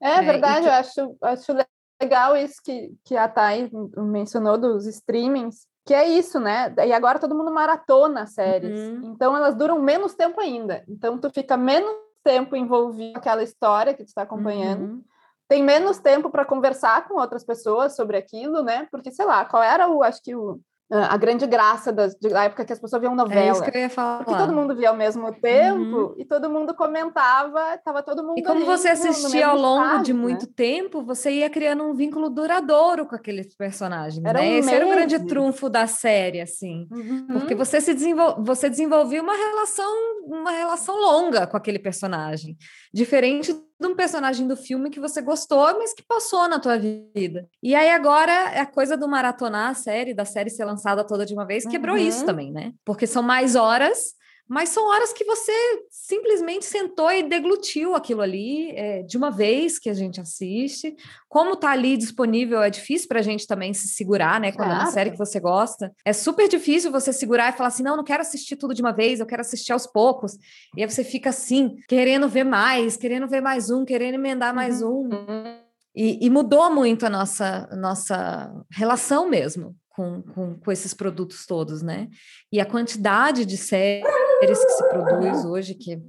[0.00, 1.52] É, é verdade, eu acho, acho
[2.00, 6.74] legal isso que, que a Thay mencionou dos streamings, que é isso, né?
[6.86, 8.78] E agora todo mundo maratona séries.
[8.78, 9.12] Uhum.
[9.12, 10.82] Então elas duram menos tempo ainda.
[10.88, 14.82] Então tu fica menos tempo envolvido naquela história que tu está acompanhando.
[14.82, 15.04] Uhum.
[15.46, 18.88] Tem menos tempo para conversar com outras pessoas sobre aquilo, né?
[18.90, 20.58] Porque, sei lá, qual era o, acho que o,
[20.90, 23.40] a grande graça das, da época que as pessoas viam novela.
[23.40, 24.18] É isso que eu ia falar.
[24.18, 26.14] Porque todo mundo via ao mesmo tempo uhum.
[26.18, 28.38] e todo mundo comentava, estava todo mundo.
[28.38, 30.20] E como você assistia ao longo estado, de né?
[30.20, 34.22] muito tempo, você ia criando um vínculo duradouro com aqueles personagens.
[34.24, 34.48] Era né?
[34.48, 36.86] Um Esse era o grande trunfo da série, assim.
[36.90, 37.26] Uhum.
[37.32, 38.42] Porque você se desenvol...
[38.44, 42.56] você desenvolvia uma relação, uma relação longa com aquele personagem.
[42.92, 47.46] Diferente de um personagem do filme que você gostou, mas que passou na tua vida.
[47.62, 51.26] E aí agora é a coisa do maratonar a série, da série ser lançada toda
[51.26, 52.02] de uma vez, quebrou uhum.
[52.02, 52.72] isso também, né?
[52.84, 54.14] Porque são mais horas
[54.48, 55.52] mas são horas que você
[55.90, 60.94] simplesmente sentou e deglutiu aquilo ali é, de uma vez que a gente assiste.
[61.28, 64.52] Como tá ali disponível, é difícil para a gente também se segurar, né?
[64.52, 64.82] Quando claro.
[64.82, 65.90] é uma série que você gosta.
[66.04, 68.92] É super difícil você segurar e falar assim: não, não quero assistir tudo de uma
[68.92, 70.36] vez, eu quero assistir aos poucos.
[70.76, 74.82] E aí você fica assim, querendo ver mais, querendo ver mais um, querendo emendar mais
[74.82, 75.08] uhum.
[75.10, 75.64] um.
[75.96, 81.82] E, e, mudou muito a nossa, nossa relação mesmo com, com, com esses produtos todos,
[81.82, 82.08] né?
[82.52, 84.04] E a quantidade de séries
[84.40, 86.02] que se produz hoje, que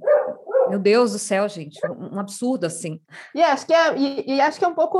[0.68, 3.00] meu Deus do céu, gente, um absurdo assim.
[3.34, 4.98] E acho que é, e, e, acho que é um pouco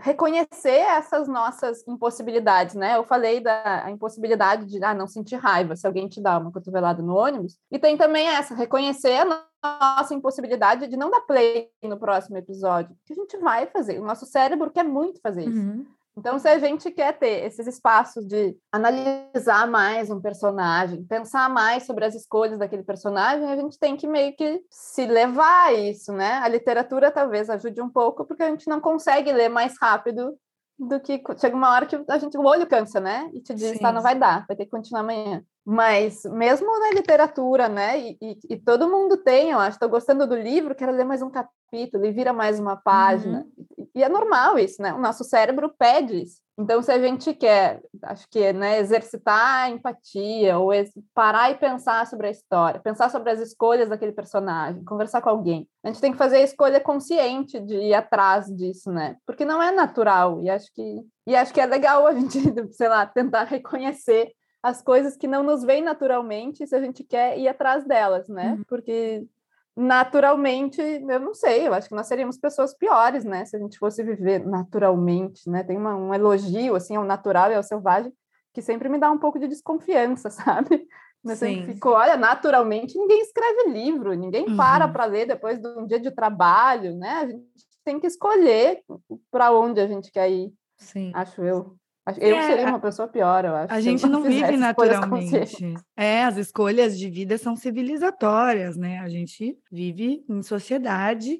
[0.00, 2.96] reconhecer essas nossas impossibilidades, né?
[2.96, 7.02] Eu falei da impossibilidade de ah, não sentir raiva se alguém te dá uma cotovelada
[7.02, 7.56] no ônibus.
[7.70, 9.26] E tem também essa, reconhecer
[9.62, 12.96] a nossa impossibilidade de não dar play no próximo episódio.
[13.04, 14.00] Que a gente vai fazer.
[14.00, 15.60] O nosso cérebro quer muito fazer isso.
[15.60, 15.86] Uhum.
[16.16, 21.84] Então, se a gente quer ter esses espaços de analisar mais um personagem, pensar mais
[21.84, 26.12] sobre as escolhas daquele personagem, a gente tem que meio que se levar a isso,
[26.12, 26.40] né?
[26.42, 30.36] A literatura talvez ajude um pouco, porque a gente não consegue ler mais rápido
[30.78, 33.30] do que chega uma hora que a gente o olho cansa, né?
[33.34, 33.78] E te diz, Sim.
[33.78, 35.44] tá, não vai dar, vai ter que continuar amanhã.
[35.70, 37.96] Mas mesmo na literatura, né?
[37.96, 41.22] E, e, e todo mundo tem, eu acho, estou gostando do livro, quero ler mais
[41.22, 43.46] um capítulo e vira mais uma página.
[43.56, 43.86] Uhum.
[43.94, 44.92] E, é normal isso, né?
[44.92, 46.40] O nosso cérebro pede isso.
[46.58, 50.72] Então, se a gente quer, acho que, né, exercitar a empatia, ou
[51.14, 55.68] parar e pensar sobre a história, pensar sobre as escolhas daquele personagem, conversar com alguém,
[55.84, 59.16] a gente tem que fazer a escolha consciente de ir atrás disso, né?
[59.24, 62.38] Porque não é natural, e acho que, e acho que é legal a gente,
[62.74, 64.32] sei lá, tentar reconhecer
[64.62, 68.52] as coisas que não nos vêm naturalmente se a gente quer ir atrás delas, né?
[68.52, 68.64] Uhum.
[68.64, 69.24] Porque
[69.76, 73.44] naturalmente, eu não sei, eu acho que nós seríamos pessoas piores, né?
[73.46, 75.62] Se a gente fosse viver naturalmente, né?
[75.62, 78.12] Tem uma, um elogio, assim, ao natural e ao selvagem,
[78.52, 80.86] que sempre me dá um pouco de desconfiança, sabe?
[81.24, 84.56] Eu sempre fico, olha, naturalmente ninguém escreve livro, ninguém uhum.
[84.56, 87.10] para para ler depois de um dia de trabalho, né?
[87.10, 87.44] A gente
[87.84, 88.82] tem que escolher
[89.30, 91.12] para onde a gente quer ir, Sim.
[91.14, 91.76] acho eu.
[92.18, 93.72] Eu é, seria uma pessoa pior, eu acho.
[93.72, 95.74] A gente não, não vive naturalmente.
[95.96, 98.98] É, as escolhas de vida são civilizatórias, né?
[99.00, 101.38] A gente vive em sociedade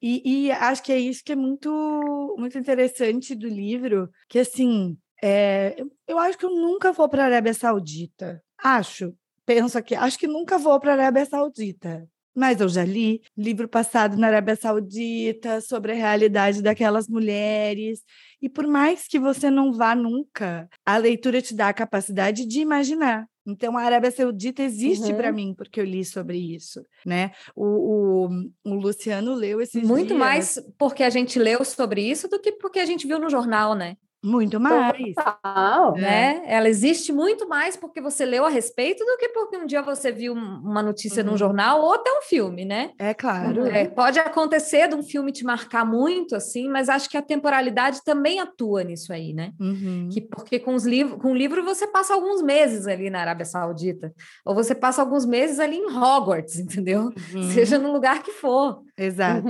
[0.00, 4.96] e, e acho que é isso que é muito, muito interessante do livro, que assim,
[5.22, 8.42] é, eu acho que eu nunca vou para a Arábia Saudita.
[8.62, 9.14] Acho,
[9.46, 12.06] penso aqui, acho que nunca vou para a Arábia Saudita.
[12.34, 18.02] Mas eu já li livro passado na Arábia Saudita sobre a realidade daquelas mulheres.
[18.40, 22.60] E por mais que você não vá nunca, a leitura te dá a capacidade de
[22.60, 23.26] imaginar.
[23.46, 25.16] Então, a Arábia Saudita existe uhum.
[25.16, 27.32] para mim, porque eu li sobre isso, né?
[27.56, 28.28] O, o,
[28.64, 30.18] o Luciano leu esses Muito dias.
[30.18, 33.74] mais porque a gente leu sobre isso do que porque a gente viu no jornal,
[33.74, 33.96] né?
[34.22, 35.14] Muito mais.
[35.14, 36.42] Total, né?
[36.46, 40.12] Ela existe muito mais porque você leu a respeito do que porque um dia você
[40.12, 41.32] viu uma notícia uhum.
[41.32, 42.92] num jornal ou até um filme, né?
[42.98, 43.66] É claro.
[43.66, 48.04] É, pode acontecer de um filme te marcar muito, assim, mas acho que a temporalidade
[48.04, 49.52] também atua nisso aí, né?
[49.58, 50.08] Uhum.
[50.12, 53.44] Que, porque com os livros, com o livro você passa alguns meses ali na Arábia
[53.44, 54.12] Saudita,
[54.44, 57.10] ou você passa alguns meses ali em Hogwarts, entendeu?
[57.34, 57.50] Uhum.
[57.50, 58.82] Seja no lugar que for.
[58.96, 59.48] Exato.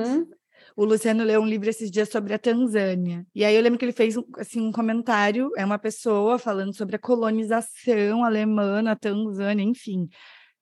[0.76, 3.26] O Luciano leu um livro esses dias sobre a Tanzânia.
[3.34, 6.96] E aí eu lembro que ele fez assim, um comentário, é uma pessoa falando sobre
[6.96, 10.08] a colonização alemã na Tanzânia, enfim.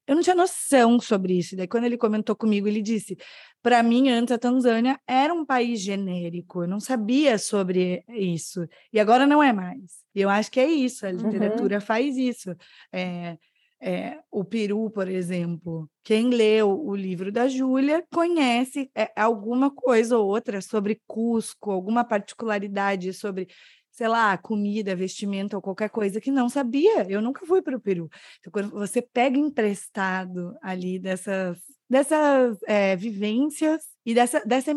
[0.06, 1.56] eu não tinha noção sobre isso.
[1.56, 3.16] Daí, quando ele comentou comigo, ele disse:
[3.62, 8.98] para mim, antes a Tanzânia era um país genérico, eu não sabia sobre isso, e
[8.98, 10.00] agora não é mais.
[10.14, 11.16] E eu acho que é isso, a uhum.
[11.16, 11.80] literatura uhum.
[11.80, 12.54] faz isso.
[12.92, 13.36] É,
[13.80, 20.18] é, o Peru, por exemplo, quem leu o livro da Júlia conhece é, alguma coisa
[20.18, 23.48] ou outra sobre Cusco, alguma particularidade sobre
[23.90, 27.04] sei lá, comida, vestimento ou qualquer coisa que não sabia.
[27.10, 28.08] Eu nunca fui para o Peru.
[28.38, 31.58] Então, quando você pega emprestado ali dessas,
[31.88, 34.72] dessas é, vivências e dessa, dessa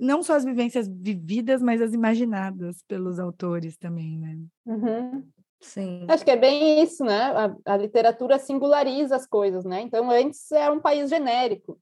[0.00, 4.38] não só as vivências vividas, mas as imaginadas pelos autores também, né?
[4.66, 5.24] Uhum.
[5.60, 6.06] Sim.
[6.08, 7.32] Acho que é bem isso, né?
[7.64, 9.80] A, a, literatura singulariza as coisas, né?
[9.80, 11.78] Então, antes era um país genérico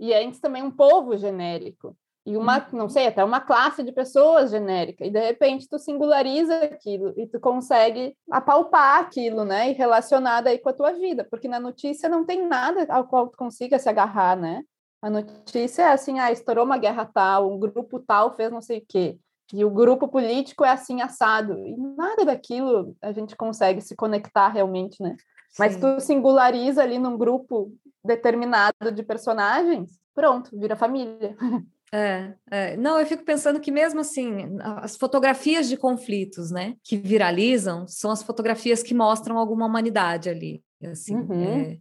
[0.00, 1.96] e antes também um povo genérico
[2.28, 2.88] e uma, não uhum.
[2.90, 7.40] sei, até uma classe de pessoas genérica, e de repente tu singulariza aquilo e tu
[7.40, 12.26] consegue apalpar aquilo, né, e relacionar aí com a tua vida, porque na notícia não
[12.26, 14.62] tem nada ao qual tu consiga se agarrar, né?
[15.00, 18.80] A notícia é assim, ah, estourou uma guerra tal, um grupo tal fez não sei
[18.80, 19.18] o quê,
[19.56, 24.48] e o grupo político é assim assado, e nada daquilo a gente consegue se conectar
[24.48, 25.16] realmente, né?
[25.50, 25.56] Sim.
[25.58, 27.72] Mas tu singulariza ali num grupo
[28.04, 31.36] determinado de personagens, pronto, vira família.
[31.90, 36.98] É, é, não, eu fico pensando que mesmo assim, as fotografias de conflitos, né, que
[36.98, 41.42] viralizam, são as fotografias que mostram alguma humanidade ali, assim, uhum.
[41.42, 41.78] é,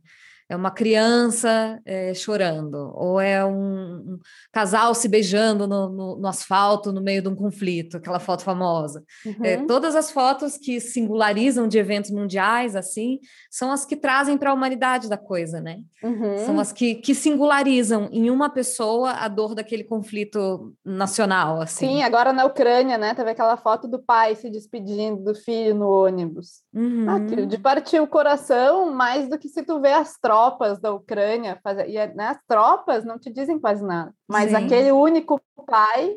[0.49, 4.19] é uma criança é, chorando, ou é um, um
[4.51, 9.03] casal se beijando no, no, no, asfalto no meio de um conflito, aquela foto famosa.
[9.25, 9.45] É, uhum.
[9.45, 13.19] É, todas as fotos que singularizam de eventos mundiais, assim,
[13.51, 15.79] são as que trazem para a humanidade da coisa, né?
[16.01, 16.37] Uhum.
[16.37, 21.87] São as que, que singularizam em uma pessoa a dor daquele conflito nacional, assim.
[21.87, 23.13] Sim, agora na Ucrânia, né?
[23.13, 26.61] Teve aquela foto do pai se despedindo do filho no ônibus.
[26.77, 27.09] Uhum.
[27.09, 31.59] Aquilo de partir o coração, mais do que se tu vê as tropas da Ucrânia,
[31.87, 34.57] e é, né, as tropas não te dizem quase nada, mas Sim.
[34.57, 36.15] aquele único pai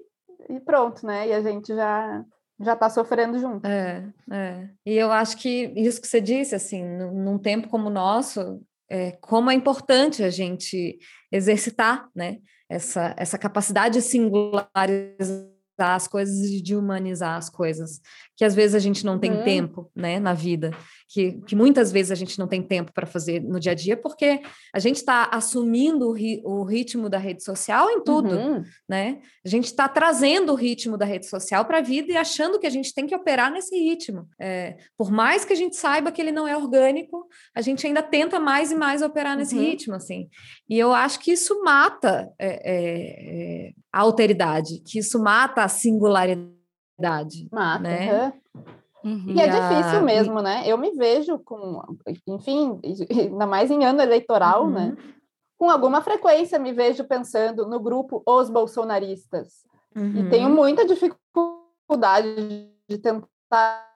[0.51, 1.29] e pronto, né?
[1.29, 2.23] E a gente já
[2.63, 3.67] já está sofrendo junto.
[3.67, 4.69] É, é.
[4.85, 9.13] E eu acho que isso que você disse, assim, num tempo como o nosso, é,
[9.13, 10.99] como é importante a gente
[11.33, 12.37] exercitar, né?
[12.69, 15.49] Essa, essa capacidade de singularizar
[15.89, 18.01] as coisas e de humanizar as coisas,
[18.37, 19.45] que às vezes a gente não tem uhum.
[19.45, 20.71] tempo, né, na vida
[21.11, 23.97] que, que muitas vezes a gente não tem tempo para fazer no dia a dia,
[23.97, 24.41] porque
[24.73, 28.63] a gente está assumindo o, ri, o, ritmo da rede social em tudo, uhum.
[28.89, 29.21] né?
[29.45, 32.67] A gente está trazendo o ritmo da rede social para a vida e achando que
[32.67, 34.29] a gente tem que operar nesse ritmo.
[34.39, 38.05] É, por mais que a gente saiba que ele não é orgânico, a gente ainda
[38.05, 39.63] tenta mais e mais operar nesse uhum.
[39.63, 40.29] ritmo, assim.
[40.69, 45.69] E eu acho que isso mata é, é, é a alteridade, que isso mata a
[45.69, 47.49] singularidade.
[47.51, 48.33] Mata, né?
[48.55, 48.80] Uhum.
[49.05, 49.35] Uhum.
[49.35, 50.63] E é difícil mesmo, né?
[50.67, 51.83] Eu me vejo com,
[52.27, 52.79] enfim,
[53.11, 54.81] ainda mais em ano eleitoral, né?
[54.81, 54.91] uhum.
[54.91, 55.15] né?
[55.59, 59.65] Com alguma frequência me vejo pensando no grupo Os Bolsonaristas.
[59.95, 60.27] Uhum.
[60.27, 60.55] E tenho uhum.
[60.55, 63.91] muita dificuldade de tentar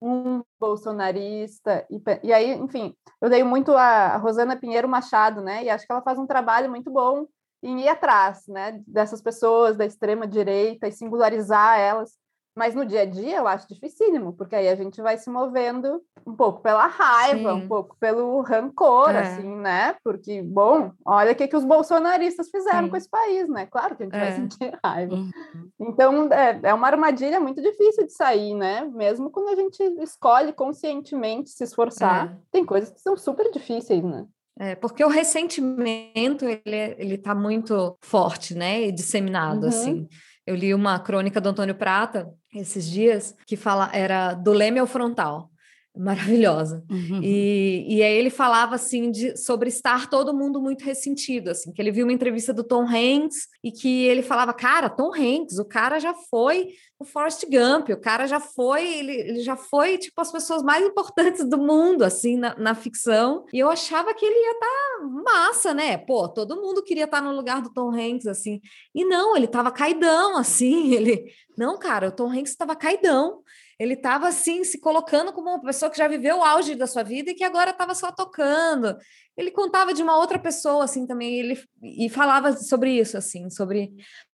[0.00, 1.86] um bolsonarista.
[1.90, 5.64] E, e aí, enfim, eu dei muito a Rosana Pinheiro Machado, né?
[5.64, 7.26] E acho que ela faz um trabalho muito bom
[7.62, 8.80] em ir atrás, né?
[8.86, 12.12] Dessas pessoas da extrema direita e singularizar elas
[12.56, 16.02] mas no dia a dia eu acho dificílimo, porque aí a gente vai se movendo
[16.26, 17.64] um pouco pela raiva, Sim.
[17.64, 19.18] um pouco pelo rancor, é.
[19.18, 19.94] assim, né?
[20.02, 22.90] Porque, bom, olha o que, que os bolsonaristas fizeram Sim.
[22.90, 23.66] com esse país, né?
[23.66, 24.20] Claro que a gente é.
[24.20, 25.14] vai sentir raiva.
[25.14, 25.30] Uhum.
[25.78, 28.88] Então, é, é uma armadilha muito difícil de sair, né?
[28.94, 32.36] Mesmo quando a gente escolhe conscientemente se esforçar, é.
[32.50, 34.26] tem coisas que são super difíceis, né?
[34.58, 38.80] É, porque o ressentimento, ele, é, ele tá muito forte, né?
[38.80, 39.68] E disseminado, uhum.
[39.68, 40.08] assim.
[40.46, 44.86] Eu li uma crônica do Antônio Prata esses dias que fala era do leme ao
[44.86, 45.50] frontal
[45.96, 46.84] maravilhosa.
[46.90, 47.20] Uhum.
[47.22, 51.80] E, e aí ele falava assim de, sobre estar todo mundo muito ressentido, assim, que
[51.80, 55.64] ele viu uma entrevista do Tom Hanks e que ele falava, cara, Tom Hanks, o
[55.64, 56.68] cara já foi
[56.98, 60.84] o Forrest Gump, o cara já foi, ele, ele já foi tipo as pessoas mais
[60.84, 63.44] importantes do mundo, assim, na, na ficção.
[63.52, 65.98] E eu achava que ele ia estar tá massa, né?
[65.98, 68.60] Pô, todo mundo queria estar tá no lugar do Tom Hanks, assim.
[68.94, 70.94] E não, ele estava caidão, assim.
[70.96, 71.24] Ele,
[71.56, 73.42] não, cara, o Tom Hanks estava caidão
[73.78, 77.02] ele estava assim se colocando como uma pessoa que já viveu o auge da sua
[77.02, 78.96] vida e que agora estava só tocando.
[79.36, 83.92] Ele contava de uma outra pessoa assim também, ele e falava sobre isso assim, sobre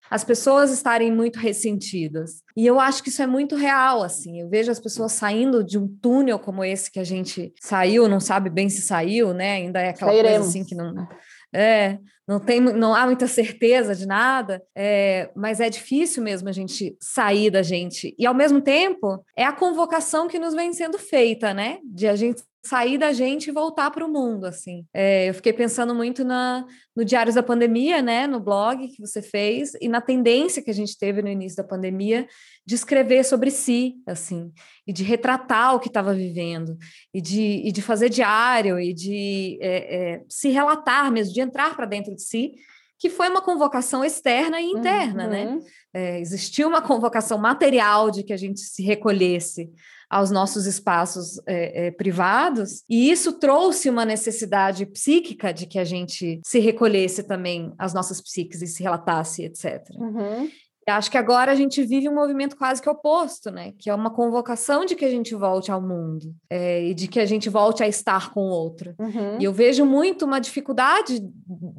[0.10, 2.42] as pessoas estarem muito ressentidas.
[2.58, 4.42] E eu acho que isso é muito real, assim.
[4.42, 8.20] Eu vejo as pessoas saindo de um túnel como esse que a gente saiu, não
[8.20, 9.54] sabe bem se saiu, né?
[9.54, 10.38] Ainda é aquela Sairemos.
[10.38, 11.08] coisa assim que não
[11.54, 11.98] é,
[12.30, 16.96] não tem, não há muita certeza de nada, é, mas é difícil mesmo a gente
[17.02, 18.16] sair da gente.
[18.20, 21.80] E ao mesmo tempo, é a convocação que nos vem sendo feita, né?
[21.84, 24.86] De a gente sair da gente e voltar para o mundo, assim.
[24.94, 26.66] É, eu fiquei pensando muito na,
[26.96, 30.74] no Diários da Pandemia, né, no blog que você fez, e na tendência que a
[30.74, 32.28] gente teve no início da pandemia
[32.66, 34.52] de escrever sobre si, assim,
[34.86, 36.78] e de retratar o que estava vivendo,
[37.14, 41.76] e de, e de fazer diário, e de é, é, se relatar mesmo, de entrar
[41.76, 42.54] para dentro de si,
[43.00, 45.46] que foi uma convocação externa e interna, né?
[45.46, 45.56] uhum.
[45.56, 45.66] né?
[45.94, 49.72] É, existiu uma convocação material de que a gente se recolhesse
[50.10, 55.84] aos nossos espaços é, é, privados, e isso trouxe uma necessidade psíquica de que a
[55.84, 59.84] gente se recolhesse também às nossas psiques e se relatasse, etc.
[59.96, 60.50] Uhum.
[60.90, 63.74] Acho que agora a gente vive um movimento quase que oposto, né?
[63.78, 67.20] Que é uma convocação de que a gente volte ao mundo é, e de que
[67.20, 68.96] a gente volte a estar com o outro.
[69.00, 69.40] Uhum.
[69.40, 71.20] E eu vejo muito uma dificuldade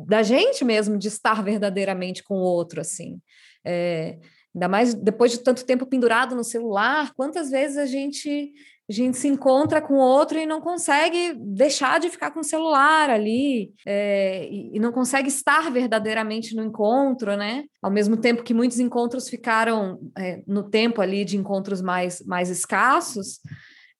[0.06, 3.20] da gente mesmo de estar verdadeiramente com o outro, assim.
[3.64, 4.18] É,
[4.54, 8.52] Ainda mais depois de tanto tempo pendurado no celular, quantas vezes a gente
[8.91, 13.09] a gente se encontra com outro e não consegue deixar de ficar com o celular
[13.09, 17.62] ali, é, e, não consegue estar verdadeiramente no encontro, né?
[17.80, 22.51] Ao mesmo tempo que muitos encontros ficaram é, no tempo ali de encontros mais, mais
[22.51, 23.38] escassos,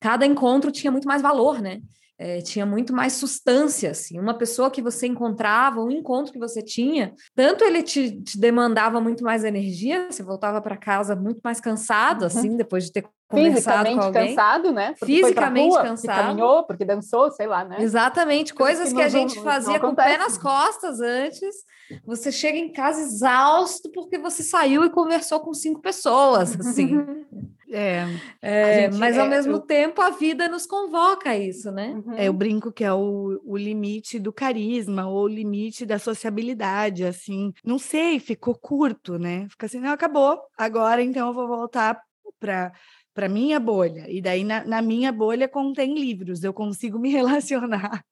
[0.01, 1.81] cada encontro tinha muito mais valor, né?
[2.23, 4.21] É, tinha muito mais substância, assim.
[4.21, 9.01] Uma pessoa que você encontrava, um encontro que você tinha, tanto ele te, te demandava
[9.01, 12.27] muito mais energia, você voltava para casa muito mais cansado, uhum.
[12.27, 14.29] assim, depois de ter conversado com alguém.
[14.29, 14.95] cansado, né?
[14.99, 16.15] Porque Fisicamente rua, cansado.
[16.15, 17.77] Porque caminhou, porque dançou, sei lá, né?
[17.81, 21.57] Exatamente, coisas que, que a gente fazia com o pé nas costas antes.
[22.05, 27.03] Você chega em casa exausto porque você saiu e conversou com cinco pessoas, assim.
[27.73, 28.07] É,
[28.43, 29.61] é gente, mas ao é, mesmo eu...
[29.61, 32.01] tempo a vida nos convoca a isso, né?
[32.05, 32.15] Uhum.
[32.15, 37.05] É, eu brinco que é o, o limite do carisma ou o limite da sociabilidade,
[37.05, 37.53] assim.
[37.65, 39.47] Não sei, ficou curto, né?
[39.49, 40.41] Fica assim, não, acabou.
[40.57, 42.01] Agora então eu vou voltar
[42.39, 42.73] para
[43.13, 44.07] para minha bolha.
[44.09, 48.05] E daí na, na minha bolha contém livros, eu consigo me relacionar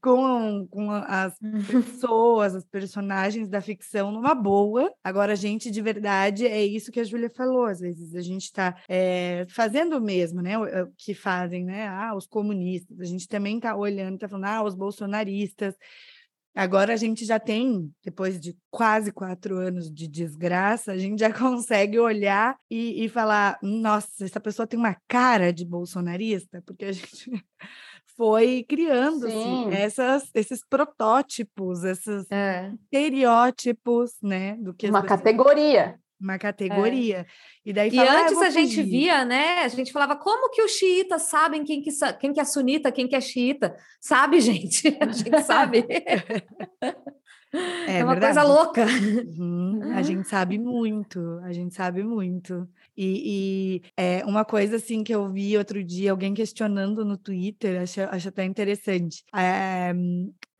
[0.00, 1.34] com, com as
[1.70, 4.92] pessoas, as personagens da ficção numa boa.
[5.02, 7.64] Agora, a gente de verdade é isso que a Júlia falou.
[7.64, 10.58] Às vezes a gente está é, fazendo o mesmo, né?
[10.58, 11.86] O, o, que fazem, né?
[11.88, 13.00] Ah, os comunistas.
[13.00, 15.74] A gente também está olhando, está falando, ah, os bolsonaristas.
[16.54, 21.32] Agora a gente já tem, depois de quase quatro anos de desgraça, a gente já
[21.32, 26.92] consegue olhar e, e falar: nossa, essa pessoa tem uma cara de bolsonarista, porque a
[26.92, 27.30] gente
[28.20, 32.70] foi criando assim, essas, esses protótipos, esses é.
[32.82, 34.58] estereótipos, né?
[34.60, 35.98] Do que uma categoria.
[36.20, 37.20] Uma categoria.
[37.20, 37.26] É.
[37.64, 39.60] E daí fala, e ah, antes ah, a gente via, né?
[39.60, 41.90] A gente falava como que os xiitas sabem quem que,
[42.20, 43.74] quem que é sunita, quem que é xiita.
[43.98, 44.94] Sabe, gente?
[45.00, 45.86] A gente sabe.
[47.52, 48.34] É, é uma verdade.
[48.34, 48.86] coisa louca.
[48.86, 49.92] Uhum.
[49.94, 52.68] A gente sabe muito, a gente sabe muito.
[52.96, 57.82] E, e, é uma coisa assim que eu vi outro dia, alguém questionando no Twitter,
[57.82, 59.24] acho, acho até interessante.
[59.34, 59.92] É,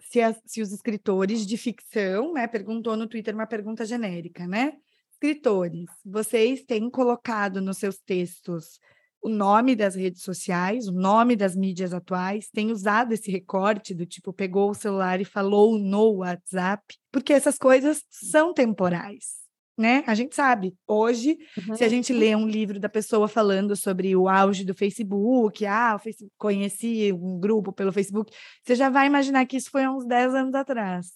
[0.00, 4.72] se, as, se os escritores de ficção, né, perguntou no Twitter uma pergunta genérica, né?
[5.12, 8.80] Escritores, vocês têm colocado nos seus textos
[9.22, 14.06] o nome das redes sociais, o nome das mídias atuais, tem usado esse recorte do
[14.06, 19.40] tipo pegou o celular e falou no WhatsApp, porque essas coisas são temporais
[19.80, 20.04] né?
[20.06, 20.76] A gente sabe.
[20.86, 21.74] Hoje, uhum.
[21.74, 25.98] se a gente lê um livro da pessoa falando sobre o auge do Facebook, ah,
[25.98, 28.30] Facebook, conheci um grupo pelo Facebook,
[28.62, 31.12] você já vai imaginar que isso foi há uns 10 anos atrás,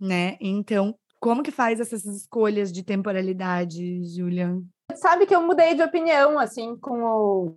[0.00, 0.38] né?
[0.40, 4.62] Então, como que faz essas escolhas de temporalidade, Julian?
[4.96, 7.56] Sabe que eu mudei de opinião, assim, com o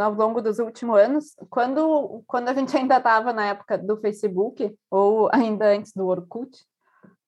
[0.00, 4.74] ao longo dos últimos anos, quando, quando a gente ainda estava na época do Facebook,
[4.90, 6.50] ou ainda antes do Orkut,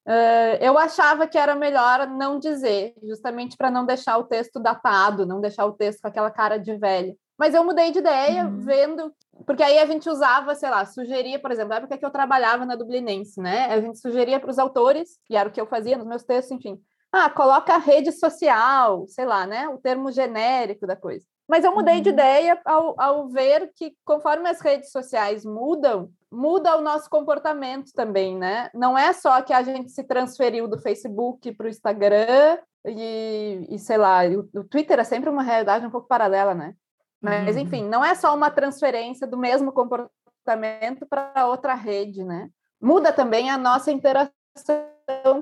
[0.07, 5.27] Uh, eu achava que era melhor não dizer, justamente para não deixar o texto datado,
[5.27, 7.15] não deixar o texto com aquela cara de velho.
[7.39, 8.61] Mas eu mudei de ideia, uhum.
[8.61, 9.15] vendo,
[9.47, 12.65] porque aí a gente usava, sei lá, sugeria, por exemplo, na época que eu trabalhava
[12.65, 13.67] na Dublinense, né?
[13.67, 16.57] A gente sugeria para os autores, e era o que eu fazia nos meus textos,
[16.57, 16.81] enfim.
[17.13, 19.69] Ah, coloca rede social, sei lá, né?
[19.69, 21.25] O termo genérico da coisa.
[21.49, 22.03] Mas eu mudei uhum.
[22.03, 27.93] de ideia ao, ao ver que, conforme as redes sociais mudam, muda o nosso comportamento
[27.93, 28.71] também, né?
[28.73, 32.57] Não é só que a gente se transferiu do Facebook para o Instagram
[32.87, 36.75] e, e, sei lá, o, o, Twitter é sempre uma realidade um pouco paralela, né?
[37.21, 37.63] Mas, uhum.
[37.63, 42.49] enfim, não é só uma transferência do mesmo comportamento para outra rede, né?
[42.81, 44.33] Muda também a nossa interação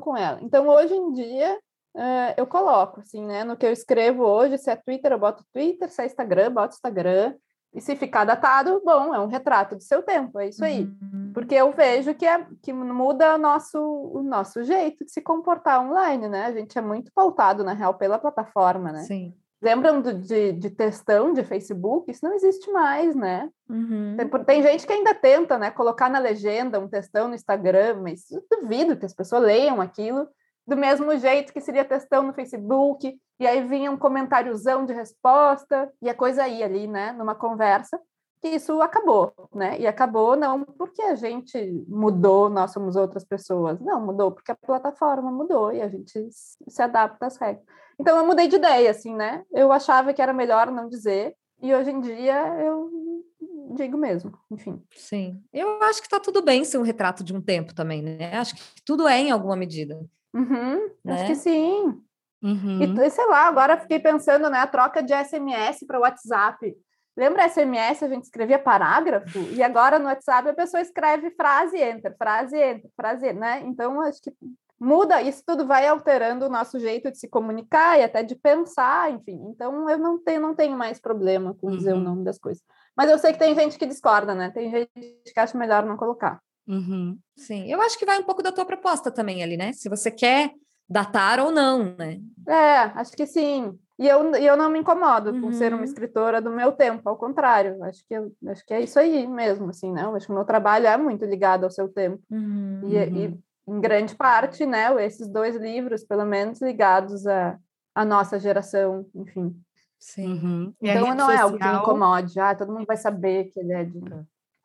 [0.01, 0.39] com ela.
[0.43, 1.59] Então, hoje em dia,
[1.95, 3.45] uh, eu coloco, assim, né?
[3.45, 6.75] No que eu escrevo hoje, se é Twitter, eu boto Twitter, se é Instagram, boto
[6.75, 7.35] Instagram.
[7.75, 10.85] E se ficar datado, bom, é um retrato do seu tempo, é isso aí.
[10.85, 11.33] Uhum.
[11.35, 15.85] Porque eu vejo que, é, que muda o nosso, o nosso jeito de se comportar
[15.85, 16.47] online, né?
[16.47, 19.03] A gente é muito pautado, na real, pela plataforma, né?
[19.03, 19.35] Sim.
[19.61, 22.11] Lembram do, de, de textão de Facebook?
[22.11, 23.51] Isso não existe mais, né?
[23.69, 24.17] Uhum.
[24.17, 28.25] Tem, tem, gente que ainda tenta, né, colocar na legenda um textão no Instagram, mas
[28.51, 30.29] duvido que as pessoas leiam aquilo
[30.69, 35.91] do mesmo jeito que seria textão no Facebook, e aí vinha um comentáriozão de resposta,
[36.03, 37.99] e a coisa ia ali, né, numa conversa,
[38.41, 39.78] que isso acabou, né?
[39.78, 43.80] E acabou não porque a gente mudou, nós somos outras pessoas.
[43.80, 47.64] Não, mudou porque a plataforma mudou e a gente se adapta às regras.
[48.01, 49.45] Então eu mudei de ideia, assim, né?
[49.53, 52.89] Eu achava que era melhor não dizer, e hoje em dia eu
[53.74, 54.82] digo mesmo, enfim.
[54.95, 55.43] Sim.
[55.53, 58.36] Eu acho que está tudo bem ser um retrato de um tempo também, né?
[58.36, 60.01] Acho que tudo é em alguma medida.
[60.32, 61.14] Uhum, né?
[61.14, 62.01] Acho que sim.
[62.41, 63.03] Uhum.
[63.03, 64.59] E sei lá, agora fiquei pensando, né?
[64.59, 66.76] A troca de SMS para WhatsApp.
[67.19, 72.16] Lembra SMS, a gente escrevia parágrafo, e agora no WhatsApp a pessoa escreve frase, enter,
[72.16, 73.61] frase, enter, frase, né?
[73.66, 74.33] Então, acho que
[74.79, 79.11] muda, isso tudo vai alterando o nosso jeito de se comunicar e até de pensar,
[79.11, 79.37] enfim.
[79.51, 81.99] Então, eu não tenho, não tenho mais problema com dizer uhum.
[81.99, 82.62] o nome das coisas.
[82.97, 84.53] Mas eu sei que tem gente que discorda, né?
[84.55, 84.89] Tem gente
[85.35, 86.41] que acha melhor não colocar.
[86.69, 87.19] Uhum.
[87.37, 89.73] Sim, eu acho que vai um pouco da tua proposta também ali, né?
[89.73, 90.53] Se você quer
[90.89, 92.21] datar ou não, né?
[92.47, 93.77] É, acho que sim.
[93.99, 95.40] E eu, e eu não me incomodo uhum.
[95.40, 95.84] com ser uma uhum.
[95.84, 99.70] escritora do meu tempo, ao contrário, acho que, eu, acho que é isso aí mesmo,
[99.70, 100.05] assim, né?
[100.05, 102.22] Eu acho que o meu trabalho é muito ligado ao seu tempo.
[102.30, 102.82] Uhum.
[102.84, 107.59] E, e, em grande parte, né, esses dois livros, pelo menos, ligados à,
[107.94, 109.55] à nossa geração, enfim.
[109.99, 110.32] Sim.
[110.32, 110.74] Uhum.
[110.80, 111.32] Então não social...
[111.32, 114.01] é algo que me incomode, ah, todo mundo vai saber que ele é de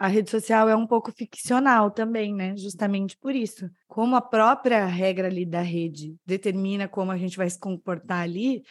[0.03, 2.57] a rede social é um pouco ficcional também, né?
[2.57, 3.69] Justamente por isso.
[3.87, 8.63] Como a própria regra ali da rede determina como a gente vai se comportar ali,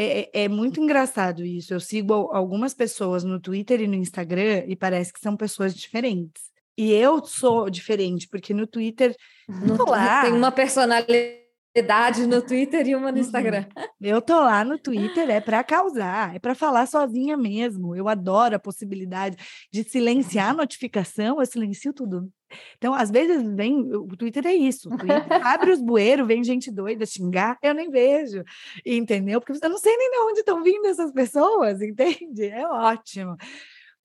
[0.00, 1.74] é, é, é muito engraçado isso.
[1.74, 6.44] Eu sigo algumas pessoas no Twitter e no Instagram e parece que são pessoas diferentes.
[6.76, 9.14] E eu sou diferente, porque no Twitter.
[9.46, 10.22] No, lá.
[10.22, 11.40] Tem uma personalidade
[11.72, 13.22] idade no Twitter e uma no uhum.
[13.22, 13.64] Instagram.
[14.00, 17.94] Eu tô lá no Twitter é para causar, é para falar sozinha mesmo.
[17.94, 19.36] Eu adoro a possibilidade
[19.72, 22.28] de silenciar a notificação, eu silencio tudo.
[22.76, 27.06] Então, às vezes vem, o Twitter é isso, Twitter abre os bueiros, vem gente doida
[27.06, 28.42] xingar, eu nem vejo,
[28.84, 29.40] entendeu?
[29.40, 32.46] Porque eu não sei nem de onde estão vindo essas pessoas, entende?
[32.46, 33.36] É ótimo.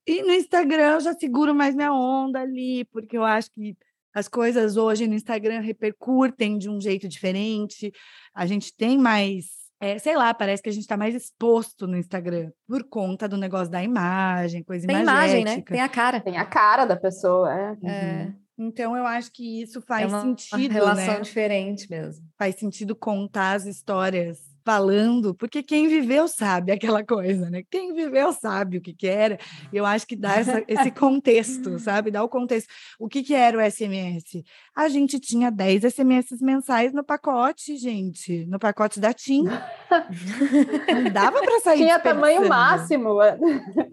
[0.08, 3.76] E no Instagram eu já seguro mais minha onda ali, porque eu acho que
[4.14, 7.92] as coisas hoje no Instagram repercutem de um jeito diferente,
[8.34, 9.46] a gente tem mais,
[9.86, 13.38] é, sei lá, parece que a gente está mais exposto no Instagram por conta do
[13.38, 15.62] negócio da imagem, coisa tem imagem, né?
[15.62, 16.20] Tem a cara.
[16.20, 17.88] Tem a cara da pessoa, é.
[17.88, 18.34] é.
[18.58, 21.22] Então eu acho que isso faz é uma, sentido, uma relação né?
[21.22, 22.26] diferente mesmo.
[22.38, 27.62] Faz sentido contar as histórias falando, porque quem viveu sabe aquela coisa, né?
[27.70, 29.38] Quem viveu sabe o que, que era.
[29.72, 32.10] Eu acho que dá essa, esse contexto, sabe?
[32.10, 32.68] Dá o contexto.
[33.00, 34.44] O que, que era o SMS?
[34.76, 39.44] A gente tinha 10 SMS mensais no pacote, gente, no pacote da TIM.
[39.44, 41.78] Não dava para sair.
[41.78, 43.20] Tinha tamanho máximo.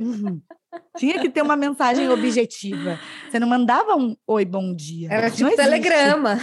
[0.00, 0.40] Uhum.
[0.96, 2.98] Tinha que ter uma mensagem objetiva.
[3.30, 5.08] Você não mandava um oi, bom dia.
[5.12, 6.38] Era tipo telegrama.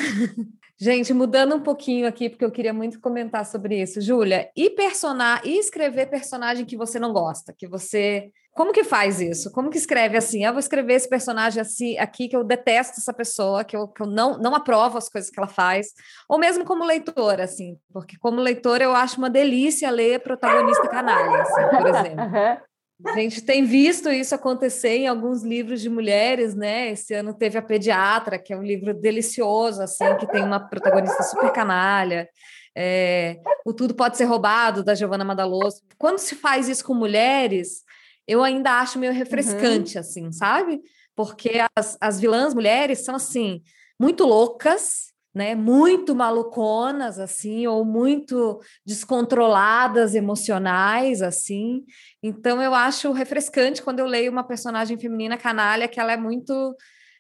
[0.82, 4.00] Gente, mudando um pouquinho aqui, porque eu queria muito comentar sobre isso.
[4.00, 8.32] Júlia, e personar e escrever personagem que você não gosta, que você.
[8.54, 9.52] Como que faz isso?
[9.52, 10.46] Como que escreve assim?
[10.46, 14.02] Eu vou escrever esse personagem assim aqui, que eu detesto essa pessoa, que eu, que
[14.02, 15.88] eu não, não aprovo as coisas que ela faz.
[16.30, 21.42] Ou mesmo como leitora, assim, porque como leitora eu acho uma delícia ler protagonista canalha,
[21.42, 22.69] assim, por exemplo.
[23.06, 26.92] A gente tem visto isso acontecer em alguns livros de mulheres, né?
[26.92, 31.24] Esse ano teve a Pediatra, que é um livro delicioso, assim, que tem uma protagonista
[31.24, 32.28] super canalha.
[32.76, 35.82] É, o Tudo Pode Ser Roubado, da Giovanna Madaloso.
[35.98, 37.84] Quando se faz isso com mulheres,
[38.28, 40.02] eu ainda acho meio refrescante, uhum.
[40.02, 40.82] assim, sabe?
[41.16, 43.62] Porque as, as vilãs mulheres são, assim,
[44.00, 51.84] muito loucas, né, muito maluconas assim ou muito descontroladas emocionais assim.
[52.22, 56.76] Então eu acho refrescante quando eu leio uma personagem feminina canalha que ela é muito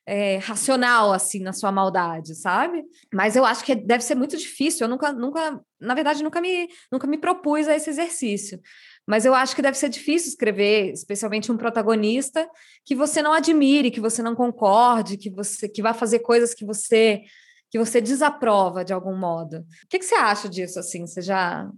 [0.09, 2.83] é, racional assim na sua maldade, sabe?
[3.13, 4.85] Mas eu acho que deve ser muito difícil.
[4.85, 8.59] Eu nunca, nunca, na verdade, nunca me, nunca me propus a esse exercício.
[9.07, 12.49] Mas eu acho que deve ser difícil escrever, especialmente um protagonista
[12.83, 16.65] que você não admire, que você não concorde, que você que vai fazer coisas que
[16.65, 17.21] você
[17.69, 19.57] que você desaprova de algum modo.
[19.57, 21.05] O que, que você acha disso, assim?
[21.05, 21.69] Você já,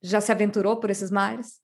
[0.00, 1.60] já se aventurou por esses mares?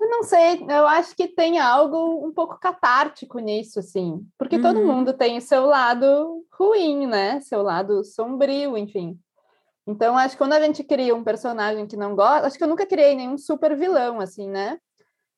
[0.00, 4.62] Eu não sei, eu acho que tem algo um pouco catártico nisso, assim, porque uhum.
[4.62, 7.40] todo mundo tem o seu lado ruim, né?
[7.40, 9.18] Seu lado sombrio, enfim.
[9.86, 12.68] Então, acho que quando a gente cria um personagem que não gosta, acho que eu
[12.68, 14.78] nunca criei nenhum super vilão, assim, né?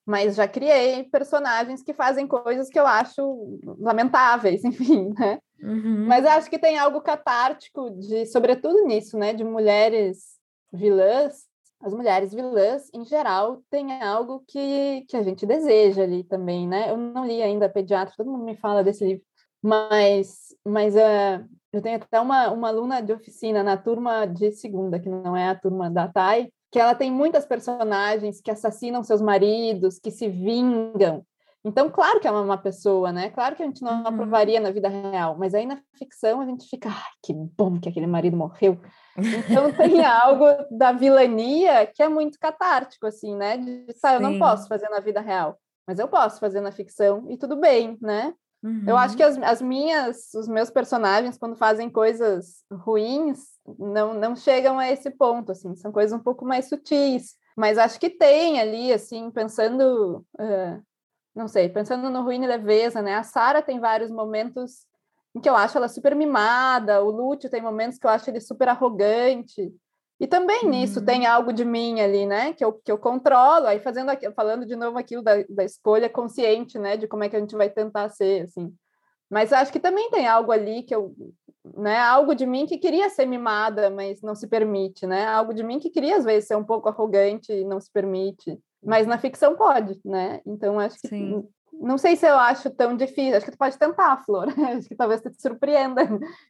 [0.06, 5.40] mas já criei personagens que fazem coisas que eu acho lamentáveis, enfim, né?
[5.62, 6.06] Uhum.
[6.06, 10.38] Mas acho que tem algo catártico de, sobretudo nisso, né, de mulheres
[10.72, 11.46] vilãs.
[11.80, 16.90] As mulheres vilãs, em geral, têm algo que, que a gente deseja ali também, né?
[16.90, 19.22] Eu não li ainda Pediatra, todo mundo me fala desse livro,
[19.62, 24.98] mas, mas uh, eu tenho até uma, uma aluna de oficina na turma de segunda,
[24.98, 29.20] que não é a turma da TAI, que ela tem muitas personagens que assassinam seus
[29.20, 31.24] maridos, que se vingam.
[31.66, 33.28] Então, claro que é uma pessoa, né?
[33.30, 34.06] Claro que a gente não uhum.
[34.06, 37.88] aprovaria na vida real, mas aí na ficção a gente fica, ai, que bom que
[37.88, 38.80] aquele marido morreu.
[39.18, 43.56] Então tem algo da vilania que é muito catártico, assim, né?
[43.56, 47.26] De, sabe, eu não posso fazer na vida real, mas eu posso fazer na ficção
[47.28, 48.32] e tudo bem, né?
[48.62, 48.84] Uhum.
[48.86, 53.40] Eu acho que as, as minhas, os meus personagens, quando fazem coisas ruins,
[53.76, 57.34] não, não chegam a esse ponto, assim, são coisas um pouco mais sutis.
[57.56, 60.82] Mas acho que tem ali, assim, pensando, uh,
[61.36, 63.14] não sei, pensando no Ruim e Leveza, né?
[63.14, 64.86] A Sara tem vários momentos
[65.34, 68.40] em que eu acho ela super mimada, o Lúcio tem momentos que eu acho ele
[68.40, 69.70] super arrogante.
[70.18, 70.70] E também uhum.
[70.70, 72.54] nisso tem algo de mim ali, né?
[72.54, 76.78] Que eu, que eu controlo, aí fazendo falando de novo aquilo da, da escolha consciente,
[76.78, 76.96] né?
[76.96, 78.74] De como é que a gente vai tentar ser, assim.
[79.28, 81.14] Mas acho que também tem algo ali que eu,
[81.76, 81.98] né?
[81.98, 85.26] Algo de mim que queria ser mimada, mas não se permite, né?
[85.26, 88.58] Algo de mim que queria às vezes ser um pouco arrogante e não se permite.
[88.82, 90.40] Mas na ficção pode, né?
[90.46, 91.48] Então acho que Sim
[91.80, 93.36] não sei se eu acho tão difícil.
[93.36, 94.46] Acho que tu pode tentar, Flor.
[94.76, 96.04] acho que talvez tu te surpreenda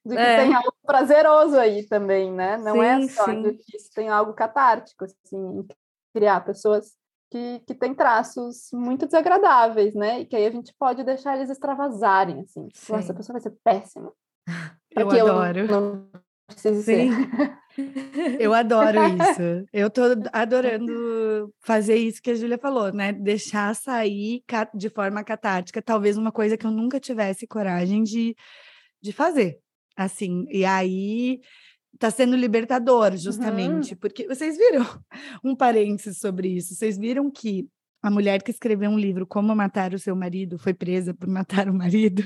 [0.04, 0.44] de que é.
[0.44, 2.56] tem algo prazeroso aí também, né?
[2.58, 3.42] Não é sim, é só sim.
[3.42, 5.66] difícil, tem algo catártico, assim,
[6.14, 6.92] criar pessoas
[7.30, 10.20] que, que têm traços muito desagradáveis, né?
[10.20, 12.68] E que aí a gente pode deixar eles extravasarem, assim.
[12.72, 12.92] Sim.
[12.92, 14.12] Nossa, a pessoa vai ser péssima.
[14.90, 15.58] Eu adoro.
[15.58, 16.08] Eu não
[16.54, 16.82] Sim.
[16.82, 17.10] ser.
[18.40, 19.66] Eu adoro isso.
[19.72, 23.12] Eu tô adorando fazer isso que a Júlia falou, né?
[23.12, 24.42] Deixar sair
[24.74, 28.34] de forma catártica, talvez uma coisa que eu nunca tivesse coragem de,
[29.02, 29.58] de fazer.
[29.96, 31.40] Assim, e aí
[31.98, 33.98] tá sendo libertador, justamente, uhum.
[33.98, 34.86] porque vocês viram
[35.44, 36.74] um parênteses sobre isso.
[36.74, 37.68] Vocês viram que
[38.02, 41.68] a mulher que escreveu um livro Como Matar o Seu Marido foi presa por matar
[41.68, 42.22] o marido?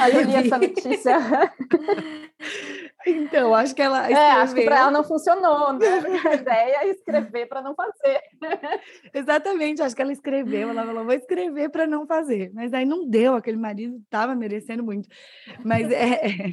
[0.00, 1.18] Aí eu li essa notícia.
[3.06, 4.02] Então, acho que ela.
[4.02, 4.22] Escreveu...
[4.22, 5.86] É, acho que para ela não funcionou, né?
[6.28, 8.20] A ideia é escrever para não fazer.
[9.14, 12.50] Exatamente, acho que ela escreveu, ela falou, vou escrever para não fazer.
[12.52, 15.08] Mas aí não deu, aquele marido estava merecendo muito.
[15.64, 16.52] Mas é,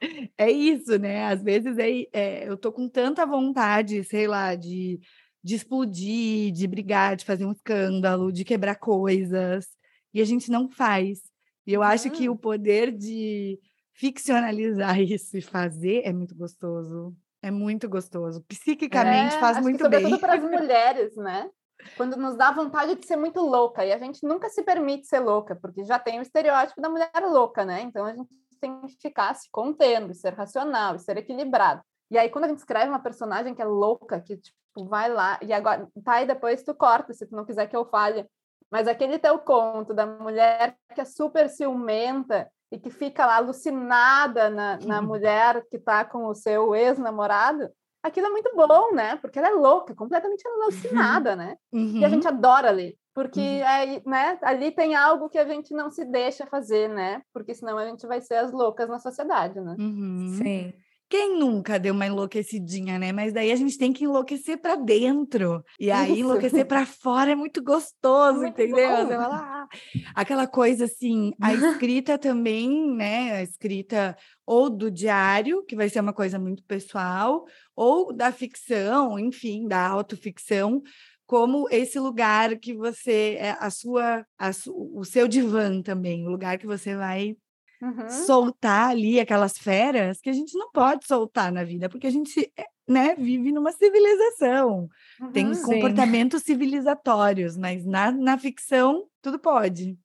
[0.36, 1.24] é, isso, né?
[1.26, 5.00] Às vezes é, é, eu tô com tanta vontade, sei lá, de,
[5.42, 9.66] de explodir, de brigar, de fazer um escândalo, de quebrar coisas,
[10.12, 11.20] e a gente não faz.
[11.66, 13.58] E eu acho que o poder de
[13.96, 17.14] ficcionalizar isso e fazer é muito gostoso.
[17.42, 18.42] É muito gostoso.
[18.48, 20.02] Psiquicamente é, faz muito que, bem.
[20.02, 21.50] Sobretudo para as mulheres, né?
[21.96, 23.84] Quando nos dá vontade de ser muito louca.
[23.84, 27.10] E a gente nunca se permite ser louca, porque já tem o estereótipo da mulher
[27.22, 27.82] louca, né?
[27.82, 28.30] Então a gente
[28.60, 31.82] tem que ficar se contendo, ser racional, ser equilibrado.
[32.10, 35.38] E aí, quando a gente escreve uma personagem que é louca, que tipo, vai lá,
[35.42, 38.26] e agora, tá, e depois tu corta, se tu não quiser que eu fale.
[38.70, 44.50] Mas aquele teu conto da mulher que é super ciumenta e que fica lá alucinada
[44.50, 47.70] na, na mulher que está com o seu ex-namorado,
[48.02, 49.16] aquilo é muito bom, né?
[49.16, 51.56] Porque ela é louca, completamente alucinada, né?
[51.72, 51.98] Uhum.
[51.98, 53.66] E a gente adora ler, porque uhum.
[53.66, 57.22] é, né, ali tem algo que a gente não se deixa fazer, né?
[57.32, 59.76] Porque senão a gente vai ser as loucas na sociedade, né?
[59.78, 60.34] Uhum.
[60.42, 60.72] Sim.
[61.08, 63.12] Quem nunca deu uma enlouquecidinha, né?
[63.12, 65.62] Mas daí a gente tem que enlouquecer para dentro.
[65.78, 66.20] E aí Isso.
[66.20, 69.06] enlouquecer para fora é muito gostoso, muito entendeu?
[69.06, 69.68] Fala, ah,
[70.14, 73.32] aquela coisa assim, a escrita também, né?
[73.36, 77.44] A escrita ou do diário, que vai ser uma coisa muito pessoal,
[77.74, 80.82] ou da ficção, enfim, da autoficção,
[81.24, 84.50] como esse lugar que você é a sua, a,
[84.94, 87.36] o seu divã também, o lugar que você vai
[87.80, 88.08] Uhum.
[88.08, 92.50] soltar ali aquelas feras que a gente não pode soltar na vida, porque a gente
[92.56, 94.88] eh, né, vive numa civilização,
[95.20, 99.98] uhum, tem comportamentos civilizatórios, mas na, na ficção tudo pode.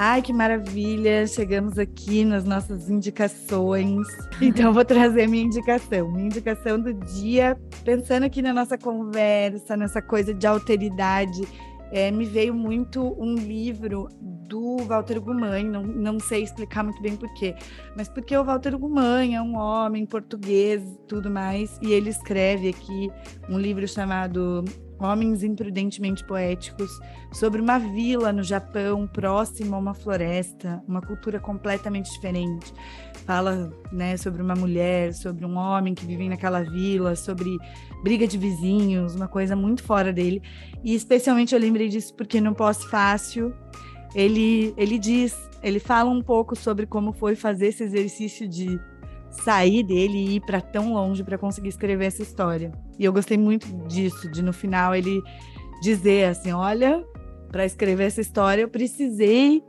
[0.00, 1.26] Ai, que maravilha!
[1.26, 4.06] Chegamos aqui nas nossas indicações.
[4.40, 6.08] Então, vou trazer minha indicação.
[6.12, 11.42] Minha indicação do dia, pensando aqui na nossa conversa, nessa coisa de alteridade,
[11.90, 17.16] é, me veio muito um livro do Walter Gumann, não, não sei explicar muito bem
[17.16, 17.56] porquê,
[17.96, 23.10] mas porque o Walter Gumann é um homem português tudo mais, e ele escreve aqui
[23.48, 24.64] um livro chamado
[24.98, 26.90] Homens Imprudentemente Poéticos,
[27.32, 32.72] sobre uma vila no Japão, próximo a uma floresta, uma cultura completamente diferente.
[33.24, 37.58] Fala né, sobre uma mulher, sobre um homem que vive naquela vila, sobre
[38.02, 40.42] briga de vizinhos, uma coisa muito fora dele.
[40.82, 43.54] E especialmente eu lembrei disso porque no pós-fácil
[44.14, 48.80] ele, ele diz, ele fala um pouco sobre como foi fazer esse exercício de
[49.30, 52.72] sair dele e ir para tão longe para conseguir escrever essa história.
[52.98, 55.22] E eu gostei muito disso, de no final ele
[55.82, 57.04] dizer assim, olha,
[57.50, 59.62] para escrever essa história eu precisei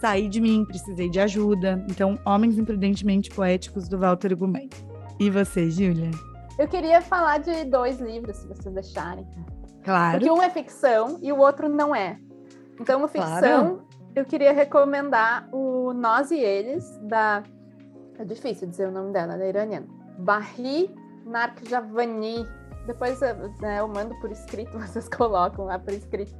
[0.00, 1.84] sair de mim, precisei de ajuda.
[1.90, 4.70] Então, Homens Imprudentemente Poéticos do Walter Gumet.
[5.18, 6.10] E você, Júlia?
[6.58, 9.26] Eu queria falar de dois livros, se vocês deixarem.
[9.84, 10.18] Claro.
[10.18, 12.18] Porque um é ficção e o outro não é.
[12.80, 13.88] Então, no ficção, claro.
[14.14, 17.42] eu queria recomendar o Nós e Eles, da
[18.18, 19.86] é difícil dizer o nome dela, ela é iraniana.
[20.18, 20.94] Bahri
[21.24, 22.46] Narkjavani.
[22.86, 23.20] Depois
[23.60, 26.34] né, eu mando por escrito, vocês colocam lá por escrito.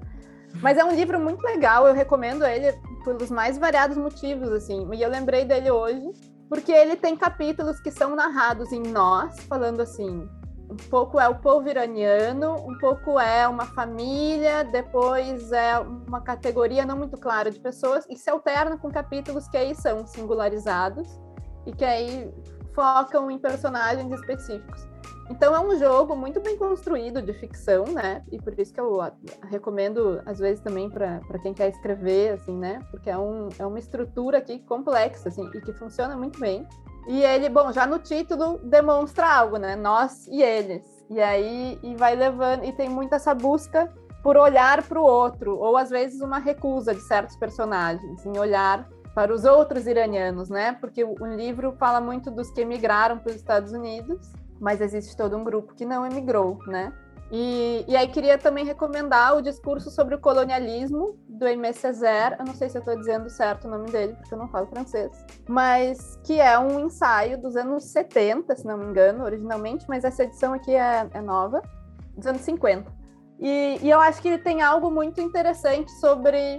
[0.60, 2.72] Mas é um livro muito legal, eu recomendo ele
[3.04, 4.88] pelos mais variados motivos, assim.
[4.92, 6.10] E eu lembrei dele hoje,
[6.48, 10.26] porque ele tem capítulos que são narrados em nós, falando assim,
[10.70, 16.84] um pouco é o povo iraniano, um pouco é uma família, depois é uma categoria
[16.84, 21.08] não muito clara de pessoas, e se alterna com capítulos que aí são singularizados
[21.68, 22.32] e que aí
[22.72, 24.88] focam em personagens específicos.
[25.30, 28.24] Então é um jogo muito bem construído de ficção, né?
[28.32, 28.98] E por isso que eu
[29.50, 32.80] recomendo às vezes também para quem quer escrever, assim, né?
[32.90, 36.66] Porque é, um, é uma estrutura aqui complexa, assim, e que funciona muito bem.
[37.06, 39.76] E ele, bom, já no título demonstra algo, né?
[39.76, 41.04] Nós e eles.
[41.10, 43.92] E aí e vai levando e tem muito essa busca
[44.22, 48.88] por olhar para o outro, ou às vezes uma recusa de certos personagens em olhar
[49.18, 50.76] para os outros iranianos, né?
[50.80, 55.36] Porque o, livro fala muito dos que emigraram para os Estados Unidos, mas existe todo
[55.36, 56.92] um grupo que não emigrou, né?
[57.32, 62.44] E, e aí queria também recomendar o discurso sobre o colonialismo do Aimé Césaire, eu
[62.44, 65.10] não sei se eu estou dizendo certo o nome dele, porque eu não falo francês,
[65.48, 70.22] mas que é um ensaio dos anos 70, se não me engano, originalmente, mas essa
[70.22, 71.60] edição aqui é, é nova,
[72.16, 72.88] dos anos 50.
[73.40, 76.58] E, e eu acho que ele tem algo muito interessante sobre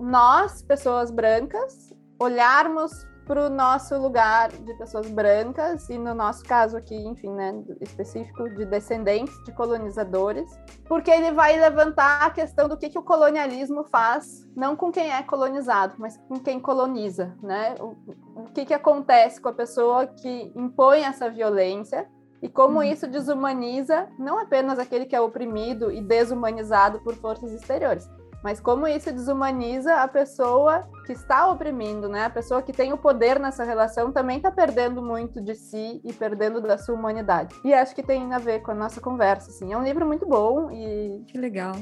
[0.00, 1.87] nós, pessoas brancas,
[2.18, 7.62] olharmos para o nosso lugar de pessoas brancas, e no nosso caso aqui, enfim, né,
[7.82, 10.50] específico de descendentes de colonizadores,
[10.86, 15.12] porque ele vai levantar a questão do que, que o colonialismo faz, não com quem
[15.12, 17.74] é colonizado, mas com quem coloniza, né?
[17.78, 17.94] O,
[18.40, 22.08] o que, que acontece com a pessoa que impõe essa violência
[22.40, 22.82] e como uhum.
[22.82, 28.08] isso desumaniza não apenas aquele que é oprimido e desumanizado por forças exteriores,
[28.42, 32.26] mas como isso desumaniza a pessoa que está oprimindo, né?
[32.26, 36.12] A pessoa que tem o poder nessa relação também está perdendo muito de si e
[36.12, 37.54] perdendo da sua humanidade.
[37.64, 39.72] E acho que tem a ver com a nossa conversa, assim.
[39.72, 41.72] É um livro muito bom e que legal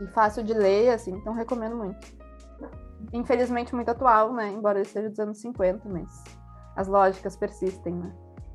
[0.00, 1.12] e fácil de ler, assim.
[1.12, 1.98] Então recomendo muito.
[3.12, 4.48] Infelizmente muito atual, né?
[4.50, 6.08] Embora ele seja dos anos 50, mas
[6.76, 8.12] as lógicas persistem, né?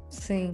[0.09, 0.51] Sim.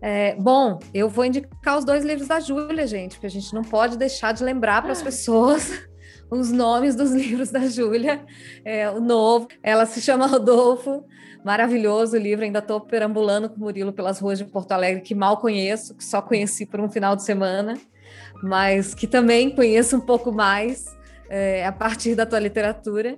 [0.00, 3.62] É, bom, eu vou indicar os dois livros da Júlia, gente, porque a gente não
[3.62, 5.70] pode deixar de lembrar para as pessoas
[6.30, 8.24] os nomes dos livros da Júlia,
[8.64, 9.48] é, o novo.
[9.62, 11.04] Ela se chama Rodolfo,
[11.44, 12.44] maravilhoso o livro.
[12.44, 16.04] Ainda estou perambulando com o Murilo pelas ruas de Porto Alegre, que mal conheço, que
[16.04, 17.78] só conheci por um final de semana,
[18.42, 20.86] mas que também conheço um pouco mais
[21.28, 23.16] é, a partir da tua literatura.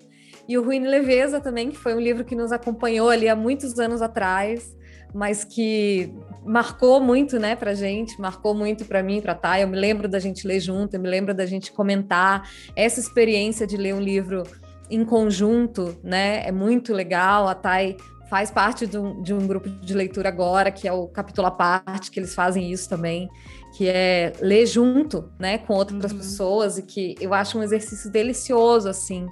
[0.48, 3.78] E o e Leveza também, que foi um livro que nos acompanhou ali há muitos
[3.78, 4.78] anos atrás
[5.12, 6.12] mas que
[6.49, 9.62] marcou muito, né, pra gente, marcou muito para mim, para Thay.
[9.62, 13.66] Eu me lembro da gente ler junto, eu me lembro da gente comentar essa experiência
[13.66, 14.44] de ler um livro
[14.90, 16.42] em conjunto, né?
[16.46, 17.46] É muito legal.
[17.46, 17.96] A Thay
[18.30, 21.51] faz parte de um, de um grupo de leitura agora, que é o Capítulo à
[21.51, 23.28] Parte, que eles fazem isso também,
[23.76, 26.18] que é ler junto, né, com outras uhum.
[26.18, 29.26] pessoas, e que eu acho um exercício delicioso, assim,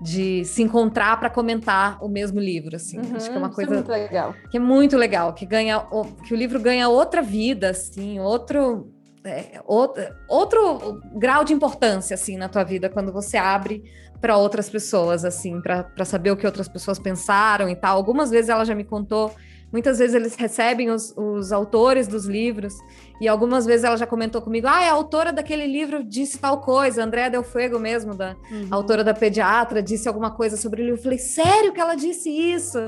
[0.00, 2.98] de se encontrar para comentar o mesmo livro, assim.
[2.98, 4.34] Uhum, Acho que é uma é coisa é muito legal.
[4.50, 5.84] que é muito legal, que ganha
[6.26, 8.90] que o livro ganha outra vida, assim, outro
[9.22, 13.82] é, outro, outro grau de importância assim na tua vida quando você abre
[14.18, 17.96] para outras pessoas, assim, para saber o que outras pessoas pensaram e tal.
[17.96, 19.34] Algumas vezes ela já me contou
[19.72, 22.74] Muitas vezes eles recebem os, os, autores dos livros,
[23.20, 27.04] e algumas vezes ela já comentou comigo: ah, a autora daquele livro disse tal coisa,
[27.04, 28.68] Andréa Del Fuego mesmo, da uhum.
[28.70, 30.98] autora da pediatra, disse alguma coisa sobre o livro.
[30.98, 32.78] Eu falei, sério que ela disse isso?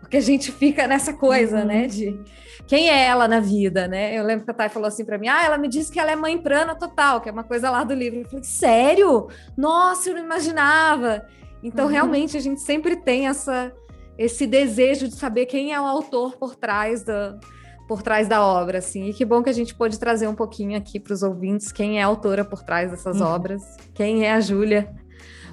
[0.00, 1.66] Porque a gente fica nessa coisa, uhum.
[1.66, 1.86] né?
[1.88, 2.18] De
[2.68, 4.16] quem é ela na vida, né?
[4.16, 6.12] Eu lembro que a Thay falou assim para mim: ah, ela me disse que ela
[6.12, 8.20] é mãe prana total, que é uma coisa lá do livro.
[8.20, 9.28] Eu falei, sério?
[9.56, 11.26] Nossa, eu não imaginava.
[11.62, 11.90] Então, uhum.
[11.90, 13.72] realmente, a gente sempre tem essa
[14.16, 17.40] esse desejo de saber quem é o autor por trás do,
[17.90, 19.06] por trás da obra, assim.
[19.06, 21.98] E que bom que a gente pôde trazer um pouquinho aqui para os ouvintes quem
[21.98, 23.26] é a autora por trás dessas uhum.
[23.26, 24.88] obras, quem é a Júlia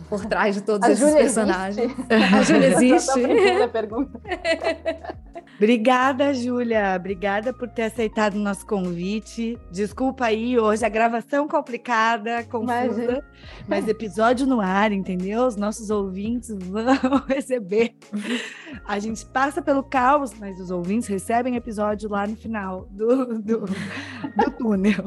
[0.10, 1.92] por trás de todos a esses Julia personagens.
[1.92, 2.14] Existe?
[2.36, 3.20] A Júlia existe?
[5.58, 6.94] Obrigada, Júlia.
[6.96, 9.58] Obrigada por ter aceitado o nosso convite.
[9.72, 13.24] Desculpa aí, hoje a gravação complicada, confusa, Imagina.
[13.68, 15.48] mas episódio no ar, entendeu?
[15.48, 17.96] Os nossos ouvintes vão receber.
[18.86, 23.66] A gente passa pelo caos, mas os ouvintes recebem episódio lá no final do, do,
[23.66, 25.06] do túnel.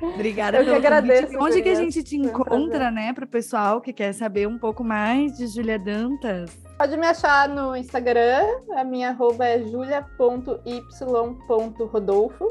[0.00, 1.36] Obrigada Eu pelo que agradeço.
[1.36, 4.84] Onde que a gente te encontra, né, para o pessoal que quer saber um pouco
[4.84, 6.56] mais de Júlia Dantas?
[6.78, 8.42] Pode me achar no Instagram,
[8.76, 12.48] a minha arroba é julia.y.rodolfo.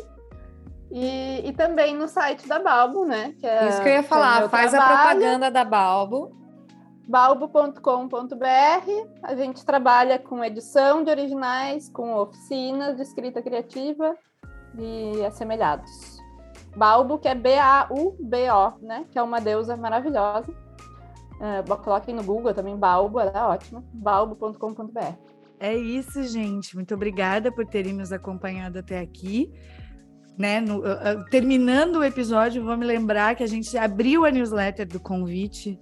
[0.91, 3.33] E, e também no site da Balbo, né?
[3.39, 4.93] Que é, Isso que eu ia falar, é faz trabalho.
[4.93, 6.31] a propaganda da Balbo.
[7.07, 9.07] Balbo.com.br.
[9.23, 14.15] A gente trabalha com edição de originais, com oficinas de escrita criativa
[14.77, 16.19] e assemelhados.
[16.75, 19.05] Balbo, que é B-A-U-B-O, né?
[19.11, 20.53] Que é uma deusa maravilhosa.
[21.39, 25.13] Uh, coloquem no Google também, Balbo, ela é ótima, balbo.com.br.
[25.59, 26.75] É isso, gente.
[26.75, 29.51] Muito obrigada por terem nos acompanhado até aqui.
[30.37, 34.87] Né, no, uh, terminando o episódio, vou me lembrar que a gente abriu a newsletter
[34.87, 35.77] do convite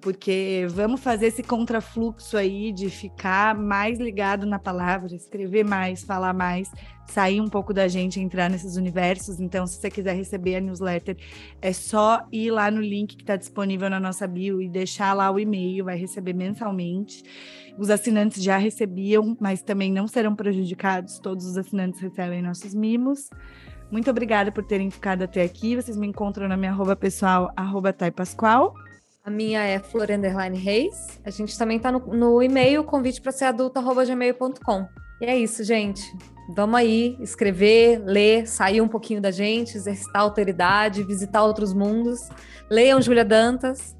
[0.00, 6.32] porque vamos fazer esse contrafluxo aí de ficar mais ligado na palavra, escrever mais, falar
[6.32, 6.70] mais,
[7.06, 9.40] sair um pouco da gente, entrar nesses universos.
[9.40, 11.16] Então, se você quiser receber a newsletter,
[11.60, 15.30] é só ir lá no link que está disponível na nossa bio e deixar lá
[15.30, 17.22] o e-mail, vai receber mensalmente.
[17.78, 21.18] Os assinantes já recebiam, mas também não serão prejudicados.
[21.18, 23.28] Todos os assinantes recebem nossos mimos.
[23.90, 25.74] Muito obrigada por terem ficado até aqui.
[25.74, 28.74] Vocês me encontram na minha arroba pessoal, arroba Pascoal.
[29.22, 31.20] A minha é Florenderline Reis.
[31.24, 34.86] A gente também está no, no e-mail, convite para ser adulta.gmail.com.
[35.20, 36.02] E é isso, gente.
[36.54, 42.28] Vamos aí escrever, ler, sair um pouquinho da gente, exercitar a autoridade, visitar outros mundos.
[42.70, 43.94] Leiam Júlia Dantas.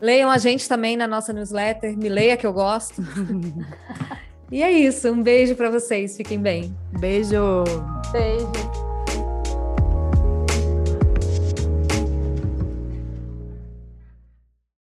[0.00, 1.96] Leiam a gente também na nossa newsletter.
[1.96, 3.02] Me leia que eu gosto.
[4.52, 5.10] e é isso.
[5.10, 6.16] Um beijo para vocês.
[6.16, 6.76] Fiquem bem.
[6.98, 7.64] Beijo.
[8.12, 8.89] Beijo.